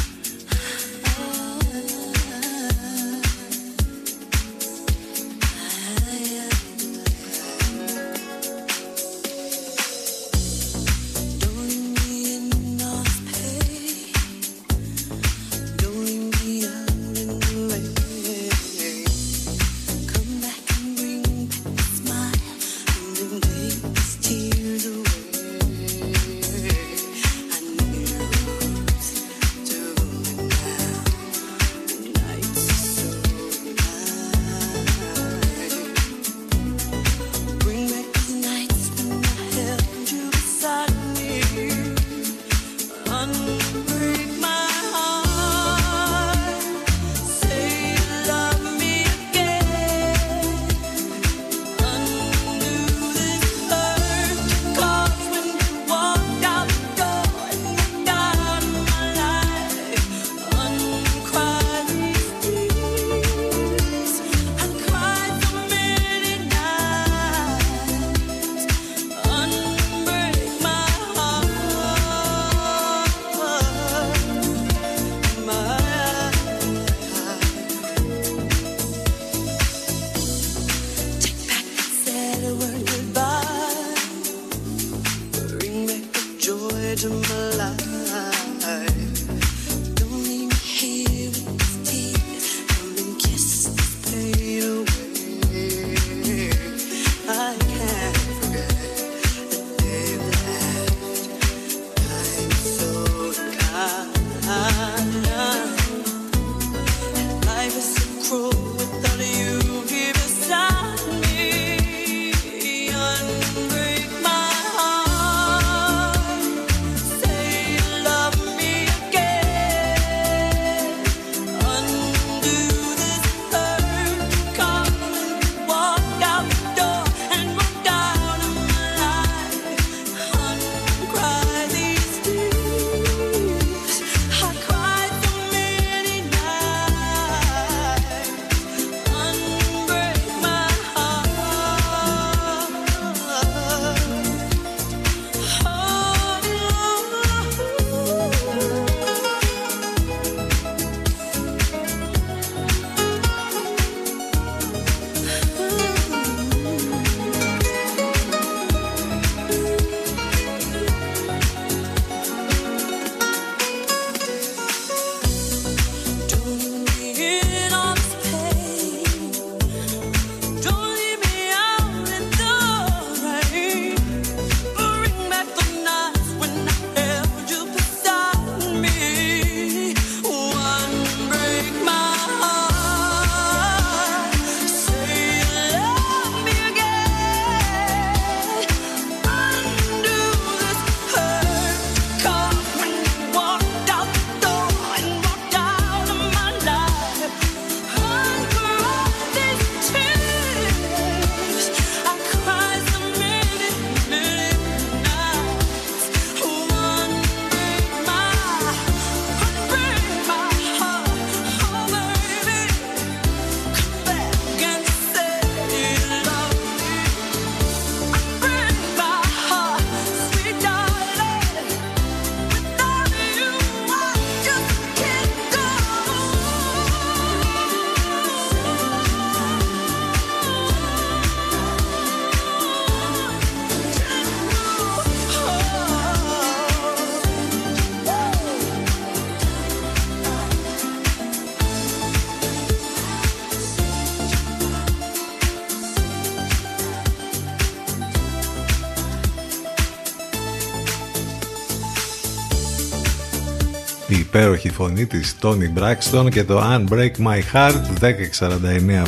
Υπέροχη 254.67 254.71
φωνή 254.71 255.05
της 255.05 255.35
Tony 255.41 255.69
Braxton 255.79 256.29
και 256.31 256.43
το 256.43 256.61
Unbreak 256.61 257.11
My 257.25 257.41
Heart 257.53 257.81
10.49 258.01 258.11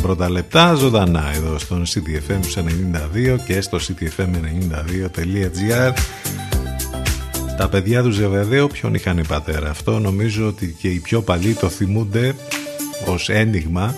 πρώτα 0.02 0.30
λεπτά 0.30 0.74
ζωντανά 0.74 1.32
εδώ 1.36 1.60
στον 1.60 1.84
CTFM 1.86 2.40
92 3.36 3.38
και 3.46 3.62
στο 3.62 3.78
ctfm92.gr 3.78 5.94
τα 7.58 7.70
παιδιά 7.70 8.04
τους 8.04 8.16
Ζεβεδαίου 8.16 8.68
ποιον 8.68 8.94
είχαν 8.94 9.18
οι 9.18 9.26
πατέρα 9.26 9.70
αυτό; 9.70 10.00
Νομίζω 10.00 10.48
ότι 10.48 10.76
και 10.82 10.88
οι 10.88 11.00
πιο 11.00 11.22
παλιοί 11.22 11.54
το 11.54 11.70
θυμούνται 11.70 12.36
ως 13.06 13.30
ένιγμα. 13.30 13.96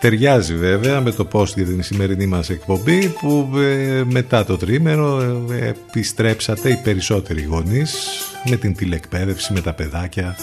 Ταιριάζει 0.00 0.56
βέβαια 0.56 1.00
με 1.00 1.12
το 1.12 1.28
post 1.32 1.54
για 1.54 1.64
την 1.64 1.82
σημερινή 1.82 2.26
μας 2.26 2.50
εκπομπή 2.50 3.08
που 3.08 3.50
ε, 3.56 4.02
μετά 4.10 4.44
το 4.44 4.56
τρίμερο 4.56 5.20
ε, 5.50 5.66
επιστρέψατε 5.66 6.70
οι 6.70 6.80
περισσότεροι 6.84 7.42
γονείς 7.42 7.94
με 8.50 8.56
την 8.56 8.74
τηλεκπαίδευση 8.74 9.52
με 9.52 9.60
τα 9.60 9.72
παιδάκια 9.72 10.36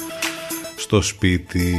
στο 0.91 1.01
σπίτι 1.01 1.75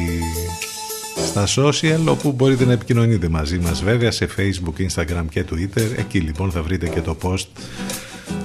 στα 1.26 1.46
social 1.56 2.00
όπου 2.08 2.32
μπορείτε 2.32 2.64
να 2.64 2.72
επικοινωνείτε 2.72 3.28
μαζί 3.28 3.58
μας 3.58 3.82
βέβαια 3.82 4.10
σε 4.10 4.28
facebook, 4.36 4.86
instagram 4.86 5.24
και 5.30 5.44
twitter 5.50 5.98
εκεί 5.98 6.18
λοιπόν 6.18 6.50
θα 6.50 6.62
βρείτε 6.62 6.88
και 6.88 7.00
το 7.00 7.16
post 7.22 7.46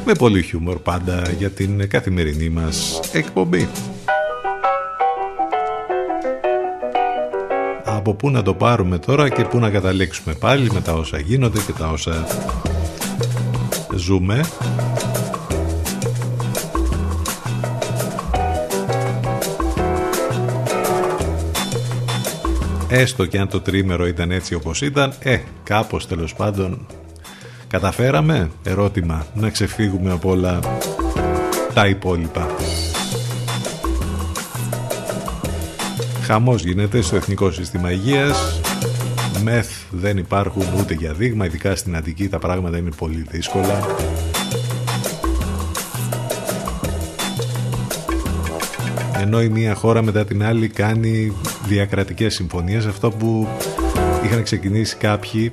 με 0.05 0.13
πολύ 0.13 0.43
χιούμορ 0.43 0.77
πάντα 0.77 1.31
για 1.37 1.49
την 1.49 1.89
καθημερινή 1.89 2.49
μας 2.49 2.99
εκπομπή. 3.13 3.67
Από 7.83 8.13
πού 8.13 8.29
να 8.29 8.41
το 8.41 8.53
πάρουμε 8.53 8.97
τώρα 8.97 9.29
και 9.29 9.43
πού 9.43 9.59
να 9.59 9.69
καταλήξουμε 9.69 10.33
πάλι 10.33 10.71
με 10.71 10.81
τα 10.81 10.93
όσα 10.93 11.19
γίνονται 11.19 11.59
και 11.65 11.73
τα 11.73 11.89
όσα 11.89 12.27
ζούμε. 13.95 14.41
Έστω 22.89 23.25
και 23.25 23.39
αν 23.39 23.47
το 23.47 23.61
τρίμερο 23.61 24.07
ήταν 24.07 24.31
έτσι 24.31 24.53
όπως 24.53 24.81
ήταν, 24.81 25.13
ε, 25.19 25.37
κάπως 25.63 26.07
τέλος 26.07 26.33
πάντων 26.35 26.85
καταφέραμε, 27.67 28.49
ερώτημα, 28.63 29.25
να 29.33 29.49
ξεφύγουμε 29.49 30.11
από 30.11 30.29
όλα 30.29 30.59
τα 31.73 31.87
υπόλοιπα. 31.87 32.47
Χαμός 36.21 36.63
γίνεται 36.63 37.01
στο 37.01 37.15
Εθνικό 37.15 37.51
Σύστημα 37.51 37.91
Υγείας, 37.91 38.61
μεθ 39.43 39.69
δεν 39.91 40.17
υπάρχουν 40.17 40.63
ούτε 40.79 40.93
για 40.93 41.13
δείγμα, 41.13 41.45
ειδικά 41.45 41.75
στην 41.75 41.95
Αττική 41.95 42.27
τα 42.29 42.39
πράγματα 42.39 42.77
είναι 42.77 42.91
πολύ 42.97 43.25
δύσκολα. 43.29 43.85
Ενώ 49.27 49.41
η 49.41 49.49
μία 49.49 49.75
χώρα 49.75 50.01
μετά 50.01 50.25
την 50.25 50.43
άλλη 50.43 50.67
κάνει 50.67 51.33
διακρατικές 51.67 52.33
συμφωνίες. 52.33 52.85
Αυτό 52.85 53.11
που 53.11 53.47
είχαν 54.25 54.43
ξεκινήσει 54.43 54.95
κάποιοι 54.95 55.51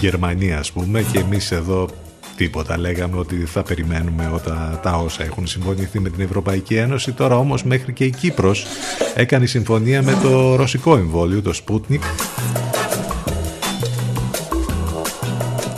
Γερμανία 0.00 0.58
ας 0.58 0.72
πούμε 0.72 1.02
και 1.12 1.18
εμείς 1.18 1.50
εδώ 1.50 1.88
τίποτα. 2.36 2.78
Λέγαμε 2.78 3.18
ότι 3.18 3.36
θα 3.36 3.62
περιμένουμε 3.62 4.30
όταν 4.34 4.78
τα 4.82 4.96
όσα 4.96 5.24
έχουν 5.24 5.46
συμφωνηθεί 5.46 6.00
με 6.00 6.10
την 6.10 6.24
Ευρωπαϊκή 6.24 6.74
Ένωση. 6.74 7.12
Τώρα 7.12 7.36
όμως 7.36 7.64
μέχρι 7.64 7.92
και 7.92 8.04
η 8.04 8.10
Κύπρος 8.10 8.66
έκανε 9.14 9.46
συμφωνία 9.46 10.02
με 10.02 10.18
το 10.22 10.56
ρωσικό 10.56 10.96
εμβόλιο 10.96 11.42
το 11.42 11.52
Sputnik. 11.64 12.00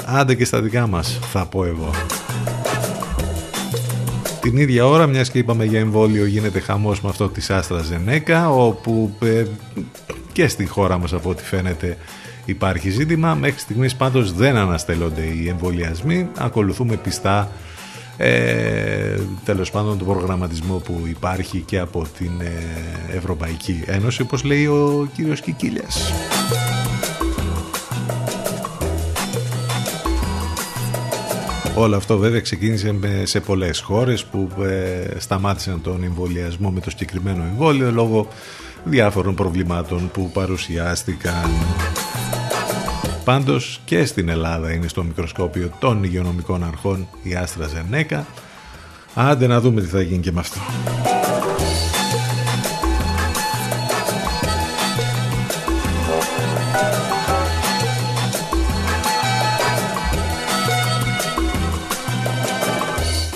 Άντε 0.06 0.34
και 0.34 0.44
στα 0.44 0.60
δικά 0.60 0.86
μας 0.86 1.18
θα 1.32 1.46
πω 1.46 1.64
εγώ 1.64 1.90
την 4.44 4.56
ίδια 4.56 4.86
ώρα, 4.86 5.06
μιας 5.06 5.30
και 5.30 5.38
είπαμε 5.38 5.64
για 5.64 5.78
εμβόλιο, 5.80 6.26
γίνεται 6.26 6.60
χαμός 6.60 7.00
με 7.00 7.08
αυτό 7.08 7.28
της 7.28 7.50
Άστρα 7.50 7.82
Ζενέκα, 7.82 8.50
όπου 8.50 9.14
ε, 9.22 9.44
και 10.32 10.48
στη 10.48 10.66
χώρα 10.66 10.98
μας 10.98 11.12
από 11.12 11.30
ό,τι 11.30 11.42
φαίνεται 11.42 11.96
υπάρχει 12.44 12.90
ζήτημα. 12.90 13.34
Μέχρι 13.34 13.58
στιγμής 13.58 13.94
πάντως 13.94 14.32
δεν 14.32 14.56
αναστέλλονται 14.56 15.22
οι 15.22 15.48
εμβολιασμοί. 15.48 16.28
Ακολουθούμε 16.38 16.96
πιστά 16.96 17.50
ε, 18.16 19.18
τέλος 19.44 19.70
πάντων 19.70 19.98
τον 19.98 20.06
προγραμματισμό 20.06 20.76
που 20.76 21.02
υπάρχει 21.08 21.60
και 21.60 21.78
από 21.78 22.06
την 22.18 22.32
ε, 22.40 23.16
Ευρωπαϊκή 23.16 23.82
Ένωση, 23.86 24.22
όπως 24.22 24.44
λέει 24.44 24.66
ο 24.66 25.08
κύριος 25.16 25.40
Κικίλιας. 25.40 26.12
Όλο 31.76 31.96
αυτό 31.96 32.18
βέβαια 32.18 32.40
ξεκίνησε 32.40 32.92
με- 32.92 33.22
σε 33.24 33.40
πολλές 33.40 33.80
χώρες 33.80 34.24
που 34.24 34.48
ε, 34.62 35.18
σταμάτησαν 35.18 35.80
τον 35.82 36.04
εμβολιασμό 36.04 36.70
με 36.70 36.80
το 36.80 36.90
συγκεκριμένο 36.90 37.42
εμβόλιο 37.42 37.90
λόγω 37.90 38.28
διάφορων 38.84 39.34
προβλημάτων 39.34 40.10
που 40.12 40.30
παρουσιάστηκαν. 40.32 41.50
Πάντως 43.24 43.80
και 43.84 44.04
στην 44.04 44.28
Ελλάδα 44.28 44.72
είναι 44.72 44.88
στο 44.88 45.02
μικροσκόπιο 45.04 45.70
των 45.78 46.04
υγειονομικών 46.04 46.64
αρχών 46.64 47.08
η 47.22 47.34
Άστρα 47.34 47.66
Ζενέκα. 47.66 48.26
Άντε 49.14 49.46
να 49.46 49.60
δούμε 49.60 49.80
τι 49.80 49.86
θα 49.86 50.00
γίνει 50.00 50.20
και 50.22 50.32
με 50.32 50.40
αυτό. 50.40 50.60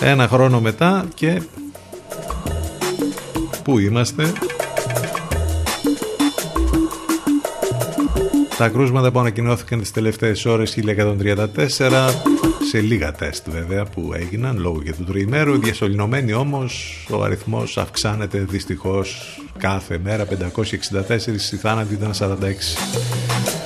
Ένα 0.00 0.28
χρόνο 0.28 0.60
μετά 0.60 1.08
και 1.14 1.42
πού 3.64 3.78
είμαστε. 3.78 4.32
Τα 8.58 8.68
κρούσματα 8.68 9.10
που 9.10 9.18
ανακοινώθηκαν 9.18 9.80
τις 9.80 9.90
τελευταίες 9.90 10.44
ώρες 10.44 10.78
1134 10.86 12.10
σε 12.68 12.80
λίγα 12.80 13.12
τεστ 13.12 13.50
βέβαια 13.50 13.84
που 13.84 14.10
έγιναν 14.14 14.58
λόγω 14.58 14.82
και 14.82 14.92
του 14.92 15.04
τριημέρου 15.04 15.58
διασωληνωμένοι 15.58 16.32
όμως 16.32 17.04
ο 17.10 17.22
αριθμός 17.22 17.78
αυξάνεται 17.78 18.38
δυστυχώς 18.38 19.40
κάθε 19.58 19.98
μέρα 19.98 20.26
564 20.26 20.30
η 21.52 21.56
θάνατη 21.56 21.94
ήταν 21.94 22.12
46 22.18 23.57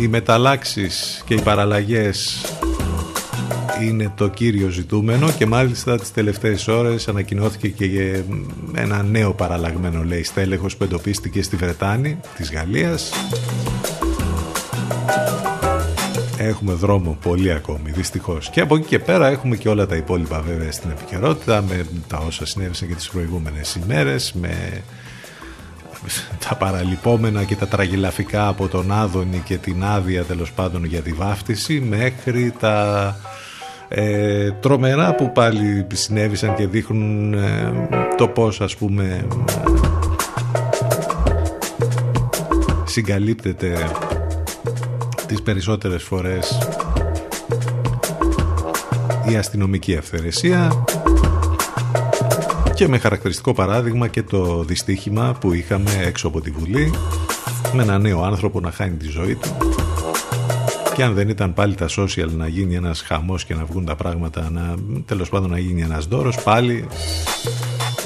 Οι 0.00 0.08
μεταλλάξεις 0.08 1.22
και 1.26 1.34
οι 1.34 1.40
παραλλαγές 1.40 2.44
είναι 3.82 4.12
το 4.16 4.28
κύριο 4.28 4.68
ζητούμενο 4.68 5.30
και 5.32 5.46
μάλιστα 5.46 5.98
τις 5.98 6.12
τελευταίες 6.12 6.68
ώρες 6.68 7.08
ανακοινώθηκε 7.08 7.68
και 7.68 8.22
ένα 8.74 9.02
νέο 9.02 9.32
παραλλαγμένο 9.32 10.04
λέει 10.04 10.22
στέλεχος 10.22 10.76
που 10.76 10.84
εντοπίστηκε 10.84 11.42
στη 11.42 11.56
Βρετάνη 11.56 12.20
της 12.36 12.52
Γαλλίας. 12.52 13.12
Έχουμε 16.38 16.72
δρόμο 16.72 17.18
πολύ 17.22 17.52
ακόμη 17.52 17.90
δυστυχώς. 17.90 18.50
Και 18.50 18.60
από 18.60 18.76
εκεί 18.76 18.86
και 18.86 18.98
πέρα 18.98 19.28
έχουμε 19.28 19.56
και 19.56 19.68
όλα 19.68 19.86
τα 19.86 19.96
υπόλοιπα 19.96 20.40
βέβαια 20.40 20.72
στην 20.72 20.90
επικαιρότητα 20.90 21.62
με 21.68 21.86
τα 22.08 22.18
όσα 22.18 22.46
συνέβησαν 22.46 22.88
και 22.88 22.94
τις 22.94 23.08
προηγούμενες 23.08 23.74
ημέρες 23.74 24.32
με 24.32 24.82
τα 26.48 26.54
παραλυπόμενα 26.54 27.44
και 27.44 27.56
τα 27.56 27.66
τραγελαφικά 27.66 28.48
από 28.48 28.68
τον 28.68 28.92
Άδωνη 28.92 29.42
και 29.44 29.56
την 29.56 29.84
άδεια 29.84 30.24
τέλος 30.24 30.52
πάντων 30.52 30.84
για 30.84 31.00
τη 31.00 31.12
βάφτιση 31.12 31.80
μέχρι 31.80 32.54
τα 32.60 33.16
ε, 33.88 34.50
τρομερά 34.50 35.14
που 35.14 35.32
πάλι 35.32 35.86
συνέβησαν 35.92 36.54
και 36.54 36.66
δείχνουν 36.66 37.34
ε, 37.34 37.72
το 38.16 38.28
πώς 38.28 38.60
ας 38.60 38.76
πούμε 38.76 39.26
συγκαλύπτεται 42.84 43.90
τις 45.26 45.42
περισσότερες 45.42 46.02
φορές 46.02 46.58
η 49.28 49.36
αστυνομική 49.36 49.96
αυθαιρεσία 49.96 50.84
και 52.80 52.88
με 52.88 52.98
χαρακτηριστικό 52.98 53.54
παράδειγμα 53.54 54.08
και 54.08 54.22
το 54.22 54.64
δυστύχημα 54.64 55.36
που 55.40 55.52
είχαμε 55.52 55.90
έξω 56.04 56.28
από 56.28 56.40
τη 56.40 56.50
Βουλή 56.50 56.92
με 57.72 57.82
ένα 57.82 57.98
νέο 57.98 58.22
άνθρωπο 58.22 58.60
να 58.60 58.70
χάνει 58.70 58.96
τη 58.96 59.08
ζωή 59.08 59.34
του. 59.34 59.48
Και 60.94 61.02
αν 61.02 61.14
δεν 61.14 61.28
ήταν 61.28 61.54
πάλι 61.54 61.74
τα 61.74 61.86
social 61.98 62.28
να 62.30 62.48
γίνει 62.48 62.74
ένας 62.74 63.00
χαμός 63.00 63.44
και 63.44 63.54
να 63.54 63.64
βγουν 63.64 63.84
τα 63.84 63.96
πράγματα 63.96 64.50
να, 64.50 64.74
τέλος 65.06 65.28
πάντων 65.28 65.50
να 65.50 65.58
γίνει 65.58 65.82
ένας 65.82 66.06
δώρος 66.06 66.42
πάλι 66.42 66.88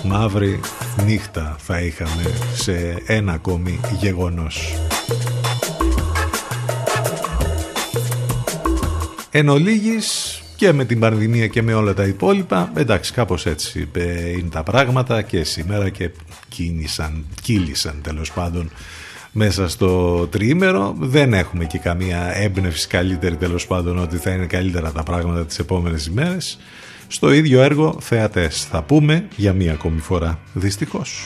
μαύρη 0.04 0.60
νύχτα 1.04 1.56
θα 1.58 1.80
είχαμε 1.80 2.22
σε 2.54 3.02
ένα 3.06 3.32
ακόμη 3.32 3.80
γεγονός. 4.00 4.74
Εν 9.30 9.48
ολίγης 9.48 10.33
και 10.64 10.72
με 10.72 10.84
την 10.84 10.98
πανδημία 10.98 11.46
και 11.46 11.62
με 11.62 11.74
όλα 11.74 11.94
τα 11.94 12.04
υπόλοιπα 12.04 12.72
εντάξει 12.76 13.12
κάπως 13.12 13.46
έτσι 13.46 13.88
ε, 13.92 14.28
είναι 14.30 14.48
τα 14.50 14.62
πράγματα 14.62 15.22
και 15.22 15.44
σήμερα 15.44 15.88
και 15.88 16.10
κίνησαν, 16.48 17.24
κύλησαν 17.42 17.94
τέλος 18.02 18.32
πάντων 18.32 18.70
μέσα 19.32 19.68
στο 19.68 20.26
τριήμερο. 20.26 20.94
Δεν 20.98 21.34
έχουμε 21.34 21.64
και 21.64 21.78
καμία 21.78 22.36
έμπνευση 22.36 22.88
καλύτερη 22.88 23.36
τέλος 23.36 23.66
πάντων 23.66 23.98
ότι 23.98 24.16
θα 24.16 24.30
είναι 24.30 24.46
καλύτερα 24.46 24.92
τα 24.92 25.02
πράγματα 25.02 25.46
τις 25.46 25.58
επόμενες 25.58 26.06
ημέρες. 26.06 26.58
Στο 27.06 27.32
ίδιο 27.32 27.62
έργο 27.62 27.96
θεατές 28.00 28.64
θα 28.64 28.82
πούμε 28.82 29.28
για 29.36 29.52
μία 29.52 29.72
ακόμη 29.72 30.00
φορά. 30.00 30.38
Δυστυχώς. 30.52 31.24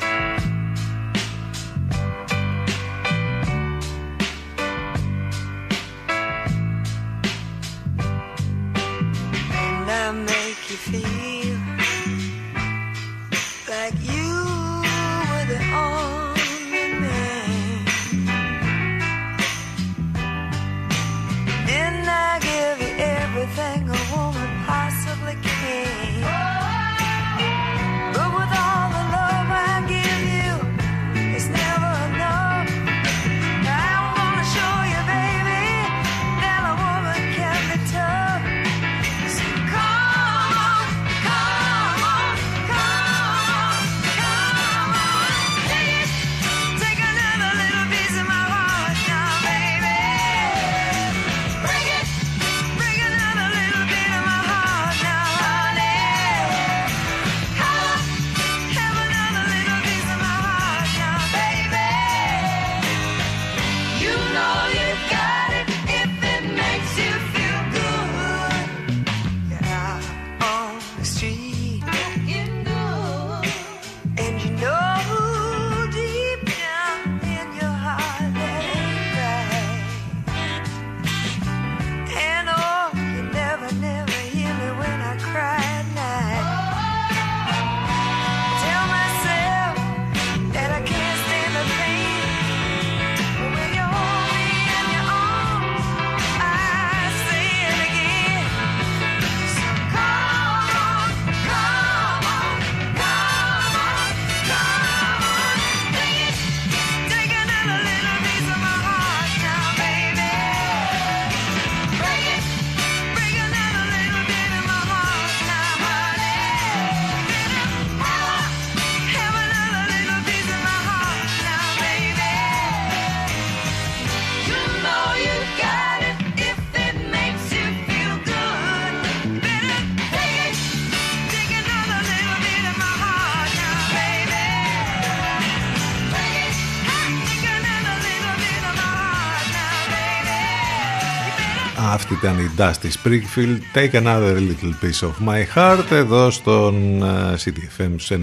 Ήταν 142.23 142.39
η 142.39 142.51
Dusty 142.57 142.91
Springfield 143.03 143.59
Take 143.75 143.95
another 143.95 144.39
little 144.39 144.75
piece 144.83 145.09
of 145.09 145.29
my 145.29 145.45
heart 145.55 145.91
Εδώ 145.91 146.31
στον 146.31 147.03
ε, 147.03 147.35
CTFM 147.45 148.19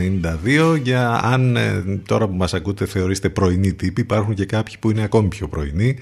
92 0.74 0.80
Για 0.82 1.20
αν 1.24 1.56
ε, 1.56 1.84
τώρα 2.06 2.28
που 2.28 2.34
μας 2.34 2.54
ακούτε 2.54 2.86
θεωρείστε 2.86 3.30
πρωινή 3.30 3.74
τύπη 3.74 4.02
Υπάρχουν 4.02 4.34
και 4.34 4.46
κάποιοι 4.46 4.76
που 4.80 4.91
είναι 4.91 5.04
ακόμη 5.04 5.28
πιο 5.28 5.48
πρωινοί 5.48 5.98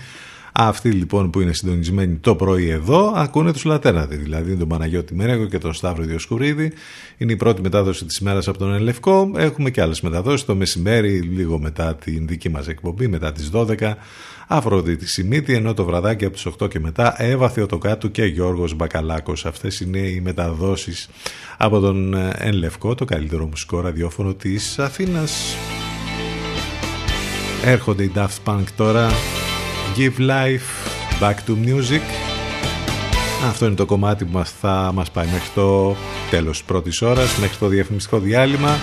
Αυτοί 0.55 0.89
λοιπόν 0.89 1.29
που 1.29 1.41
είναι 1.41 1.53
συντονισμένοι 1.53 2.15
το 2.15 2.35
πρωί 2.35 2.69
εδώ 2.69 3.13
ακούνε 3.15 3.53
τους 3.53 3.63
Λατέρνατη, 3.63 4.15
δηλαδή 4.15 4.55
τον 4.55 4.67
Παναγιώτη 4.67 5.15
Μένεγο 5.15 5.45
και 5.45 5.57
τον 5.57 5.73
Σταύρο 5.73 6.03
Διοσκουρίδη. 6.03 6.71
Είναι 7.17 7.31
η 7.31 7.35
πρώτη 7.35 7.61
μετάδοση 7.61 8.05
της 8.05 8.17
ημέρας 8.17 8.47
από 8.47 8.57
τον 8.57 8.73
Ελευκό. 8.73 9.31
Έχουμε 9.35 9.69
και 9.69 9.81
άλλες 9.81 10.01
μεταδόσεις 10.01 10.45
το 10.45 10.55
μεσημέρι, 10.55 11.21
λίγο 11.21 11.59
μετά 11.59 11.95
την 11.95 12.27
δική 12.27 12.49
μας 12.49 12.67
εκπομπή, 12.67 13.07
μετά 13.07 13.31
τις 13.31 13.49
12. 13.53 13.97
Αφροδίτης 14.47 15.11
Σιμίτη, 15.11 15.53
ενώ 15.53 15.73
το 15.73 15.85
βραδάκι 15.85 16.25
από 16.25 16.33
τις 16.33 16.45
8 16.45 16.69
και 16.69 16.79
μετά 16.79 17.15
Εύα 17.17 17.49
Θεοτοκάτου 17.49 18.11
και 18.11 18.25
Γιώργος 18.25 18.73
Μπακαλάκος. 18.73 19.45
Αυτές 19.45 19.79
είναι 19.79 19.97
οι 19.97 20.21
μεταδόσεις 20.21 21.09
από 21.57 21.79
τον 21.79 22.13
Ελευκό, 22.37 22.95
το 22.95 23.05
καλύτερο 23.05 23.45
μουσικό 23.45 23.81
ραδιόφωνο 23.81 24.33
της 24.33 24.79
Αθήνας. 24.79 25.55
Έρχονται 27.65 28.03
οι 28.03 28.11
Daft 28.15 28.43
Punk 28.45 28.63
τώρα 28.75 29.09
Give 29.97 30.19
Life 30.19 30.89
Back 31.21 31.35
to 31.49 31.51
Music 31.65 32.01
Αυτό 33.49 33.65
είναι 33.65 33.75
το 33.75 33.85
κομμάτι 33.85 34.25
που 34.25 34.31
μας 34.37 34.51
θα 34.61 34.91
μας 34.93 35.11
πάει 35.11 35.25
μέχρι 35.25 35.49
το 35.55 35.95
τέλος 36.29 36.57
της 36.57 36.65
πρώτης 36.65 37.01
ώρας 37.01 37.37
Μέχρι 37.37 37.57
το 37.57 37.67
διαφημιστικό 37.67 38.19
διάλειμμα 38.19 38.77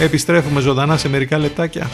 Επιστρέφουμε 0.00 0.60
ζωντανά 0.60 0.96
σε 0.96 1.08
μερικά 1.08 1.38
λεπτάκια 1.38 1.90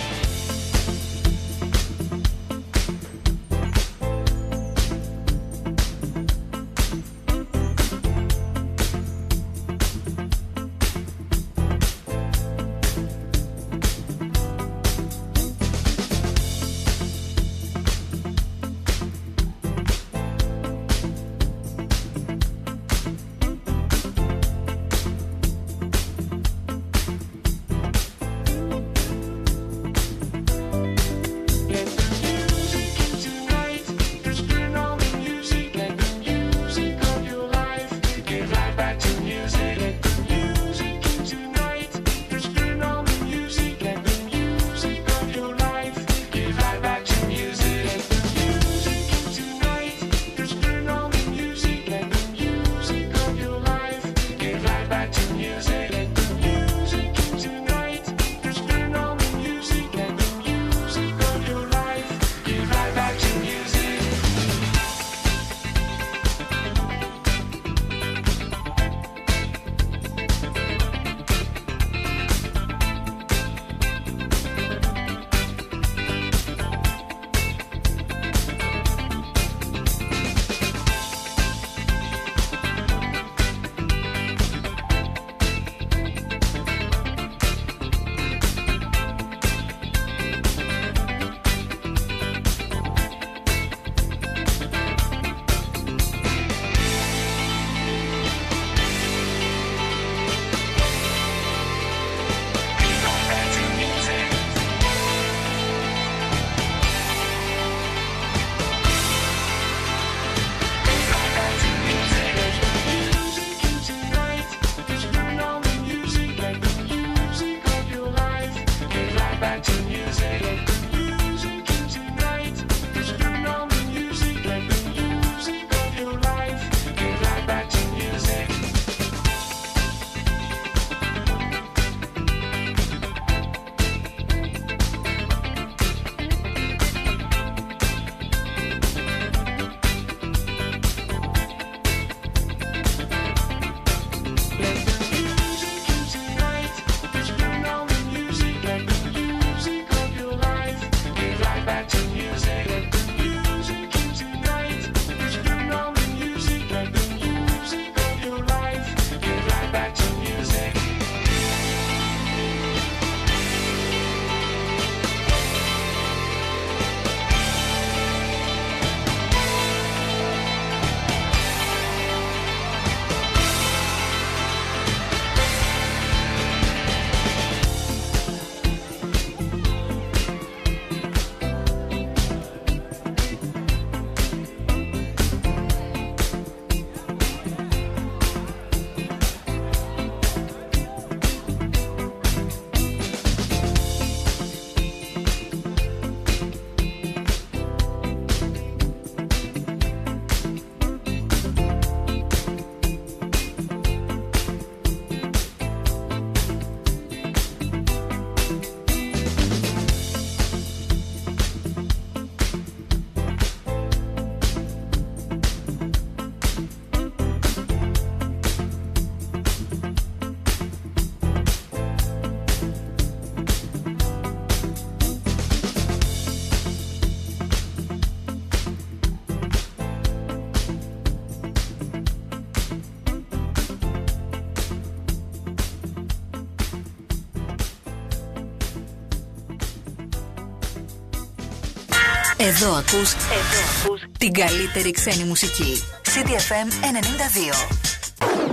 Εδώ 242.49 242.73
ακούς, 242.73 243.13
Εδώ 243.13 243.85
ακούς 243.85 244.01
την 244.19 244.33
καλύτερη 244.33 244.91
ξένη 244.91 245.25
μουσική. 245.25 245.83
CTFM 246.03 246.69
92. 246.83 247.69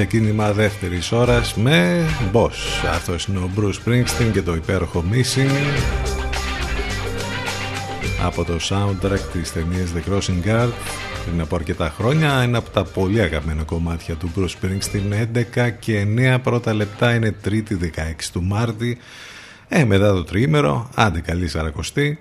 Ξεκίνημα 0.08 0.54
δεύτερης 0.54 1.12
ώρας 1.12 1.56
με 1.56 2.06
Boss. 2.34 2.88
Αυτός 2.92 3.26
είναι 3.26 3.38
ο 3.38 3.50
Bruce 3.58 3.74
Springsteen 3.86 4.32
και 4.34 4.42
το 4.42 4.56
υπέροχο 4.56 5.04
Missing 5.12 5.50
από 8.26 8.44
το 8.44 8.60
soundtrack 8.70 9.20
της 9.32 9.54
ταινίας 9.54 9.92
The 9.96 10.12
Crossing 10.12 10.48
Guard 10.48 10.72
πριν 11.26 11.42
από 11.42 11.56
αρκετά 11.56 11.94
χρόνια. 11.98 12.42
Ένα 12.42 12.58
από 12.58 12.70
τα 12.70 12.84
πολύ 12.84 13.22
αγαπημένα 13.22 13.64
κομμάτια 13.64 14.16
του 14.16 14.32
Bruce 14.36 14.66
Springsteen 14.66 15.28
11 15.56 15.70
και 15.80 16.08
9 16.36 16.38
πρώτα 16.44 16.74
λεπτά 16.74 17.16
είναι 17.16 17.36
3η 17.46 17.72
16 17.72 18.30
του 18.34 18.44
Μάρτη. 18.44 18.98
Ε, 19.68 19.86
μετά 19.86 20.14
το 20.14 20.24
τριήμερο, 20.24 20.90
άντε 20.96 21.20
καλή 21.20 21.48
σαρακοστή. 21.48 22.20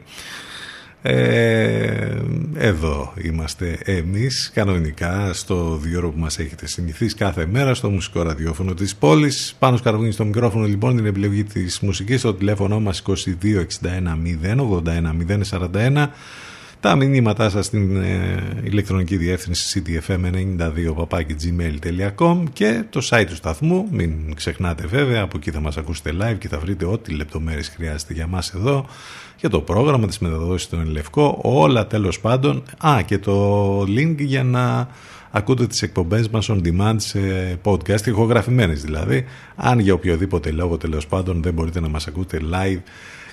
Ε, 1.05 2.23
εδώ 2.55 3.13
είμαστε 3.23 3.79
εμείς 3.85 4.51
κανονικά 4.55 5.33
στο 5.33 5.77
διόρο 5.77 6.11
που 6.11 6.19
μας 6.19 6.39
έχετε 6.39 6.67
συνηθίσει 6.67 7.15
κάθε 7.15 7.47
μέρα 7.47 7.75
στο 7.75 7.91
μουσικό 7.91 8.23
ραδιόφωνο 8.23 8.75
της 8.75 8.97
πόλης. 8.97 9.57
Πάνω 9.59 9.77
σκαρβούνι 9.77 10.13
στο 10.13 10.25
μικρόφωνο 10.25 10.67
λοιπόν 10.67 10.97
την 10.97 11.07
επιλογή 11.07 11.45
της 11.45 11.81
μουσικής. 11.81 12.21
Στο 12.21 12.35
τηλέφωνο 12.35 12.81
μας 12.81 13.03
2261 13.07 13.15
081 14.43 15.13
041 15.51 16.09
τα 16.83 16.97
μηνύματά 16.97 17.51
σας 17.51 17.67
στην 17.67 17.97
ε, 17.97 18.43
ηλεκτρονική 18.63 19.17
διεύθυνση 19.17 19.83
ctfm92 19.87 21.17
και 22.53 22.85
το 22.91 23.01
site 23.11 23.27
του 23.29 23.35
σταθμού. 23.35 23.89
Μην 23.91 24.35
ξεχνάτε 24.35 24.87
βέβαια 24.87 25.23
από 25.23 25.37
εκεί 25.37 25.51
θα 25.51 25.61
μας 25.61 25.77
ακούσετε 25.77 26.15
live 26.21 26.39
και 26.39 26.49
θα 26.49 26.59
βρείτε 26.59 26.85
ό,τι 26.85 27.13
λεπτομέρειες 27.13 27.69
χρειάζεται 27.69 28.13
για 28.13 28.27
μας 28.27 28.55
εδώ 28.55 28.87
για 29.43 29.51
το 29.51 29.61
πρόγραμμα 29.61 30.07
της 30.07 30.19
μεταδόσης 30.19 30.67
στον 30.67 30.81
Ελευκό, 30.81 31.39
όλα 31.43 31.87
τέλος 31.87 32.21
πάντων. 32.21 32.63
Α, 32.87 33.03
και 33.07 33.19
το 33.19 33.81
link 33.81 34.15
για 34.19 34.43
να 34.43 34.89
ακούτε 35.31 35.67
τις 35.67 35.83
εκπομπές 35.83 36.29
μας 36.29 36.51
on 36.51 36.61
demand 36.65 36.95
σε 36.97 37.21
podcast, 37.65 38.07
ηχογραφημένες 38.07 38.83
δηλαδή. 38.83 39.25
Αν 39.57 39.79
για 39.79 39.95
οποιοδήποτε 39.95 40.51
λόγο 40.51 40.77
τέλος 40.77 41.07
πάντων 41.07 41.43
δεν 41.43 41.53
μπορείτε 41.53 41.81
να 41.81 41.89
μας 41.89 42.07
ακούτε 42.07 42.41
live 42.53 42.81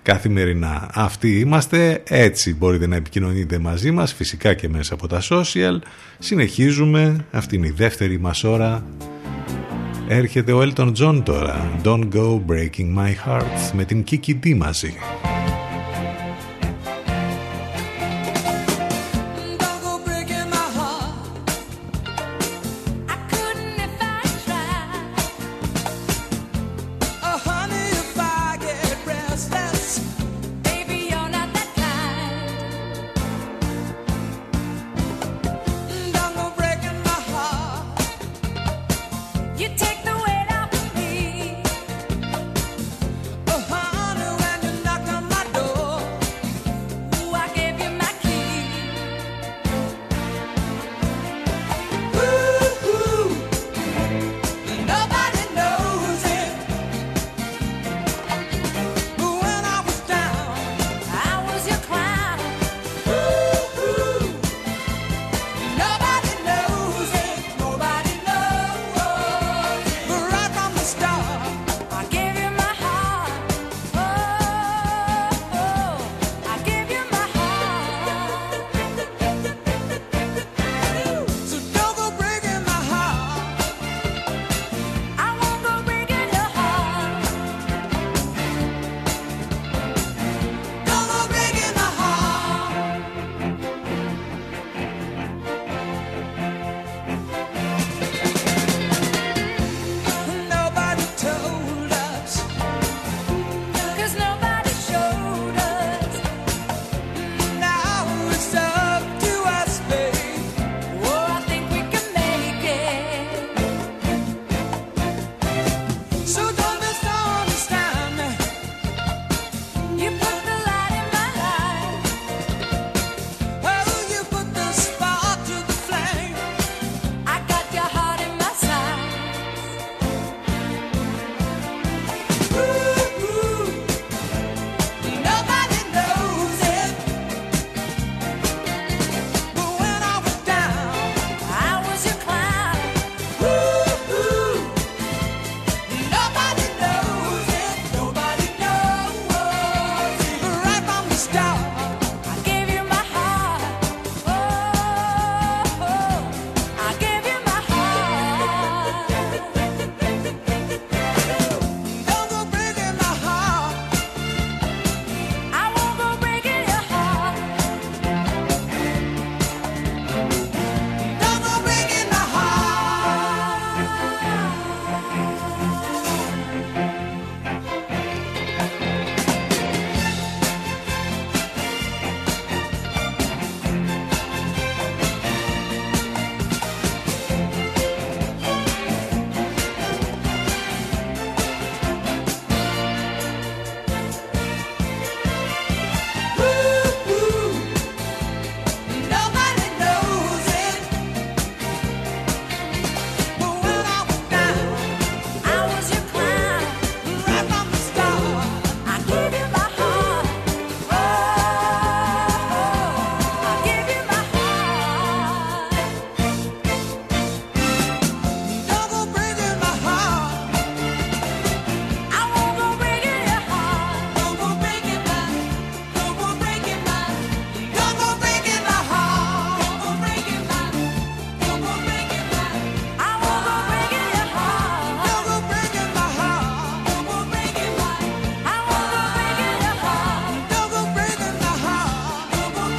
καθημερινά. 0.01 0.89
Αυτοί 0.93 1.39
είμαστε, 1.39 2.03
έτσι 2.07 2.55
μπορείτε 2.55 2.87
να 2.87 2.95
επικοινωνείτε 2.95 3.59
μαζί 3.59 3.91
μας, 3.91 4.13
φυσικά 4.13 4.53
και 4.53 4.69
μέσα 4.69 4.93
από 4.93 5.07
τα 5.07 5.21
social. 5.29 5.77
Συνεχίζουμε, 6.19 7.25
αυτή 7.31 7.55
είναι 7.55 7.67
η 7.67 7.73
δεύτερη 7.75 8.19
μας 8.19 8.43
ώρα. 8.43 8.83
Έρχεται 10.07 10.51
ο 10.51 10.61
Elton 10.61 10.91
John 10.93 11.21
τώρα, 11.25 11.79
Don't 11.83 12.07
Go 12.13 12.39
Breaking 12.47 12.97
My 12.97 13.27
Heart, 13.27 13.71
με 13.73 13.83
την 13.83 14.03
Kiki 14.11 14.33
D 14.43 14.55
μαζί. 14.55 14.93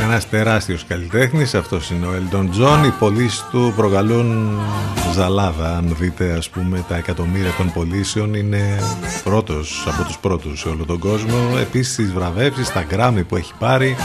Ένας 0.02 0.28
τεράστιος 0.28 0.84
καλλιτέχνης, 0.88 1.54
αυτός 1.54 1.90
είναι 1.90 2.06
ο 2.06 2.10
Elton 2.10 2.44
John. 2.44 2.86
Οι 2.86 2.90
πωλήσεις 2.98 3.44
του 3.50 3.72
προκαλούν 3.76 4.58
ζαλάδα. 5.14 5.76
Αν 5.76 5.96
δείτε 5.98 6.32
ας 6.32 6.48
πούμε 6.48 6.84
τα 6.88 6.96
εκατομμύρια 6.96 7.52
των 7.56 7.72
πωλήσεων 7.72 8.34
είναι 8.34 8.78
πρώτος 9.24 9.84
από 9.88 10.04
τους 10.04 10.18
πρώτους 10.18 10.60
σε 10.60 10.68
όλο 10.68 10.84
τον 10.84 10.98
κόσμο. 10.98 11.56
Επίσης 11.60 11.94
τις 11.94 12.12
βραβεύσεις, 12.12 12.72
τα 12.72 12.82
γκράμμι 12.82 13.24
που 13.24 13.36
έχει 13.36 13.52
πάρει. 13.58 13.96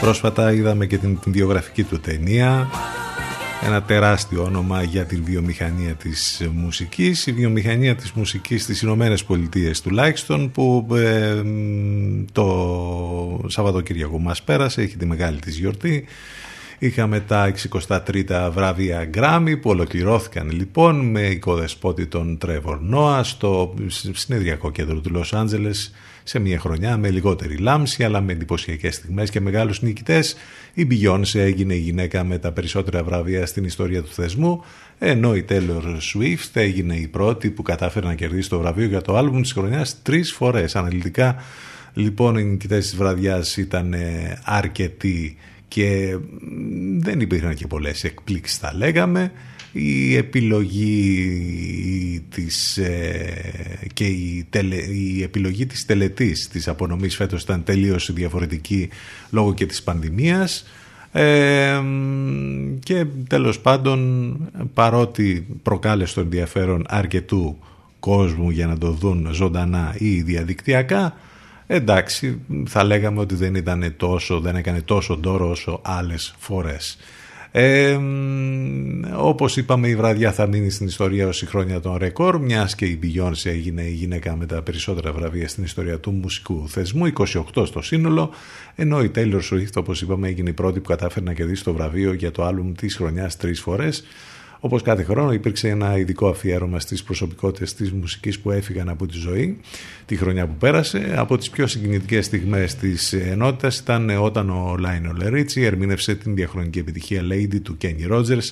Πρόσφατα 0.00 0.52
είδαμε 0.52 0.86
και 0.86 0.98
την, 0.98 1.20
την 1.20 1.32
βιογραφική 1.32 1.82
του 1.82 2.00
ταινία. 2.00 2.68
Ένα 3.66 3.82
τεράστιο 3.82 4.42
όνομα 4.42 4.82
για 4.82 5.04
την 5.04 5.24
βιομηχανία 5.24 5.94
της 5.94 6.48
μουσικής. 6.52 7.26
Η 7.26 7.32
βιομηχανία 7.32 7.94
της 7.94 8.12
μουσικής 8.12 8.62
στις 8.62 8.82
Ηνωμένες 8.82 9.24
Πολιτείες 9.24 9.80
τουλάχιστον 9.80 10.50
που 10.50 10.86
ε, 10.94 11.34
μ, 11.44 12.24
το 12.32 13.44
Σαββατοκύριακο 13.46 14.18
μας 14.18 14.42
πέρασε, 14.42 14.82
έχει 14.82 14.96
τη 14.96 15.06
μεγάλη 15.06 15.38
της 15.38 15.58
γιορτή. 15.58 16.04
Είχαμε 16.78 17.20
τα 17.20 17.52
63 17.88 18.50
βραβεία 18.52 19.10
Grammy 19.14 19.54
που 19.60 19.70
ολοκληρώθηκαν 19.70 20.50
λοιπόν 20.50 21.10
με 21.10 21.20
οικοδεσπότη 21.20 22.06
τον 22.06 22.38
Trevor 22.46 22.78
Noah 22.94 23.20
στο 23.22 23.74
συνεδριακό 24.12 24.70
κέντρο 24.70 25.00
του 25.00 25.10
Λος 25.10 25.32
Άντζελες 25.32 25.92
σε 26.24 26.38
μια 26.38 26.58
χρονιά 26.58 26.96
με 26.96 27.10
λιγότερη 27.10 27.56
λάμψη 27.56 28.04
αλλά 28.04 28.20
με 28.20 28.32
εντυπωσιακές 28.32 28.94
στιγμές 28.94 29.30
και 29.30 29.40
μεγάλους 29.40 29.82
νικητές. 29.82 30.36
Η 30.74 30.86
Beyoncé 30.90 31.38
έγινε 31.38 31.74
η 31.74 31.78
γυναίκα 31.78 32.24
με 32.24 32.38
τα 32.38 32.52
περισσότερα 32.52 33.04
βραβεία 33.04 33.46
στην 33.46 33.64
ιστορία 33.64 34.02
του 34.02 34.12
θεσμού 34.12 34.64
ενώ 34.98 35.34
η 35.34 35.44
Taylor 35.48 35.96
Swift 36.12 36.50
έγινε 36.52 36.96
η 36.96 37.08
πρώτη 37.08 37.50
που 37.50 37.62
κατάφερε 37.62 38.06
να 38.06 38.14
κερδίσει 38.14 38.48
το 38.48 38.58
βραβείο 38.58 38.86
για 38.86 39.00
το 39.00 39.16
άλμπουμ 39.16 39.40
της 39.40 39.52
χρονιάς 39.52 40.02
τρεις 40.02 40.32
φορές. 40.32 40.76
Αναλυτικά 40.76 41.36
λοιπόν 41.94 42.36
οι 42.36 42.44
νικητές 42.44 42.84
της 42.84 42.96
βραδιάς 42.96 43.56
ήταν 43.56 43.92
ε, 43.92 44.38
αρκετοί 44.44 45.36
και 45.68 46.16
μ, 46.40 46.98
δεν 46.98 47.20
υπήρχαν 47.20 47.54
και 47.54 47.66
πολλές 47.66 48.04
εκπλήξεις 48.04 48.58
θα 48.58 48.74
λέγαμε 48.74 49.32
η 49.76 50.16
επιλογή 50.16 50.94
της 52.30 52.76
ε, 52.76 53.86
και 53.92 54.04
η, 54.06 54.46
τελε, 54.50 54.76
η 54.76 55.22
επιλογή 55.22 55.66
της 55.66 55.84
τελετής 55.84 56.48
της 56.48 56.68
απονομής 56.68 57.16
φέτος 57.16 57.42
ήταν 57.42 57.64
τελείως 57.64 58.12
διαφορετική 58.12 58.88
λόγω 59.30 59.54
και 59.54 59.66
της 59.66 59.82
πανδημίας. 59.82 60.66
Ε, 61.12 61.78
μ, 61.78 62.78
και 62.78 63.06
τέλος 63.28 63.60
πάντων 63.60 64.36
παρότι 64.74 65.46
προκάλεσε 65.62 66.14
το 66.14 66.20
ενδιαφέρον 66.20 66.84
αρκετού 66.88 67.58
κόσμου 68.00 68.50
για 68.50 68.66
να 68.66 68.78
το 68.78 68.90
δουν 68.90 69.28
ζωντανά 69.32 69.94
ή 69.98 70.22
διαδικτυακά 70.22 71.16
εντάξει 71.66 72.40
θα 72.66 72.84
λέγαμε 72.84 73.20
ότι 73.20 73.34
δεν 73.34 73.54
ήταν 73.54 73.94
τόσο 73.96 74.40
δεν 74.40 74.56
έκανε 74.56 74.80
τόσο 74.80 75.16
ντόρο 75.16 75.50
όσο 75.50 75.80
άλλες 75.84 76.34
φορές 76.38 76.96
ε, 77.56 77.96
μ, 77.98 79.02
όπως 79.16 79.56
είπαμε 79.56 79.88
η 79.88 79.96
βραδιά 79.96 80.32
θα 80.32 80.46
μείνει 80.46 80.70
στην 80.70 80.86
ιστορία 80.86 81.28
ως 81.28 81.42
η 81.42 81.46
χρόνια 81.46 81.80
των 81.80 81.96
ρεκόρ 81.96 82.38
μιας 82.38 82.74
και 82.74 82.84
η 82.84 82.98
Beyoncé 83.02 83.44
έγινε 83.44 83.82
η 83.82 83.92
γυναίκα 83.92 84.36
με 84.36 84.46
τα 84.46 84.62
περισσότερα 84.62 85.12
βραβεία 85.12 85.48
στην 85.48 85.64
ιστορία 85.64 85.98
του 86.00 86.10
μουσικού 86.10 86.68
θεσμού 86.68 87.12
28 87.54 87.66
στο 87.66 87.82
σύνολο 87.82 88.30
ενώ 88.74 89.02
η 89.02 89.10
Taylor 89.14 89.40
Swift 89.50 89.74
όπως 89.74 90.02
είπαμε 90.02 90.28
έγινε 90.28 90.48
η 90.48 90.52
πρώτη 90.52 90.80
που 90.80 90.88
κατάφερε 90.88 91.24
να 91.24 91.32
κερδίσει 91.32 91.64
το 91.64 91.72
βραβείο 91.72 92.12
για 92.12 92.30
το 92.30 92.44
άλμπουμ 92.44 92.72
της 92.72 92.96
χρονιάς 92.96 93.36
τρεις 93.36 93.60
φορές 93.60 94.04
όπως 94.64 94.82
κάθε 94.82 95.02
χρόνο 95.02 95.32
υπήρξε 95.32 95.68
ένα 95.68 95.98
ειδικό 95.98 96.28
αφιέρωμα 96.28 96.80
στις 96.80 97.02
προσωπικότητες 97.02 97.74
της 97.74 97.92
μουσικής 97.92 98.40
που 98.40 98.50
έφυγαν 98.50 98.88
από 98.88 99.06
τη 99.06 99.18
ζωή 99.18 99.60
τη 100.06 100.16
χρονιά 100.16 100.46
που 100.46 100.54
πέρασε. 100.54 101.14
Από 101.16 101.38
τις 101.38 101.50
πιο 101.50 101.66
συγκινητικές 101.66 102.24
στιγμές 102.24 102.74
της 102.74 103.12
ενότητας 103.12 103.78
ήταν 103.78 104.10
όταν 104.10 104.50
ο 104.50 104.76
Lionel 104.78 105.32
Richie 105.32 105.62
ερμήνευσε 105.62 106.14
την 106.14 106.34
διαχρονική 106.34 106.78
επιτυχία 106.78 107.22
Lady 107.30 107.60
του 107.62 107.76
Kenny 107.82 108.12
Rogers 108.12 108.50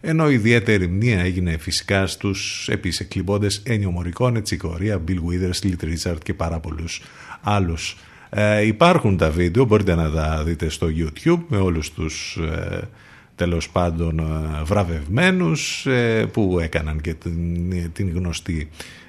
ενώ 0.00 0.30
ιδιαίτερη 0.30 0.86
μνήμα 0.86 1.20
έγινε 1.20 1.56
φυσικά 1.56 2.06
στους 2.06 2.68
επίσης 2.72 3.00
εκκλειμπώντες 3.00 3.62
Ένιο 3.64 3.90
Μωρικόνε, 3.90 4.40
Τσικορία, 4.40 5.02
Bill 5.08 5.18
Withers, 5.18 5.66
Little 5.66 5.84
Richard 5.84 6.18
και 6.22 6.34
πάρα 6.34 6.58
πολλούς 6.58 7.02
άλλους. 7.40 7.96
Ε, 8.30 8.66
υπάρχουν 8.66 9.16
τα 9.16 9.30
βίντεο, 9.30 9.64
μπορείτε 9.64 9.94
να 9.94 10.10
τα 10.10 10.42
δείτε 10.44 10.68
στο 10.68 10.86
YouTube 10.96 11.40
με 11.48 11.56
όλους 11.56 11.92
τους 11.92 12.36
ε, 12.36 12.88
τέλος 13.38 13.70
πάντων 13.70 14.18
ε, 14.18 14.62
βραβευμένους 14.64 15.86
ε, 15.86 16.26
που 16.32 16.58
έκαναν 16.60 17.00
και 17.00 17.14
την, 17.14 17.92
την 17.92 18.12
γνωστή 18.14 18.68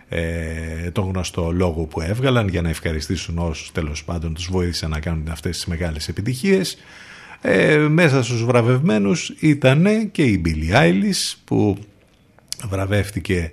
ε, 0.09 0.91
τον 0.91 1.09
γνωστό 1.09 1.51
λόγο 1.51 1.83
που 1.83 2.01
έβγαλαν 2.01 2.47
για 2.47 2.61
να 2.61 2.69
ευχαριστήσουν 2.69 3.37
όσους 3.37 3.71
τέλος 3.71 4.03
πάντων 4.03 4.33
τους 4.33 4.47
βοήθησαν 4.51 4.89
να 4.89 4.99
κάνουν 4.99 5.27
αυτές 5.29 5.55
τις 5.55 5.65
μεγάλες 5.65 6.07
επιτυχίες. 6.07 6.77
Ε, 7.41 7.77
μέσα 7.77 8.23
στους 8.23 8.45
βραβευμένους 8.45 9.29
ήταν 9.39 10.11
και 10.11 10.23
η 10.23 10.41
Billie 10.45 10.75
Eilish 10.75 11.33
που 11.45 11.77
βραβεύτηκε 12.67 13.51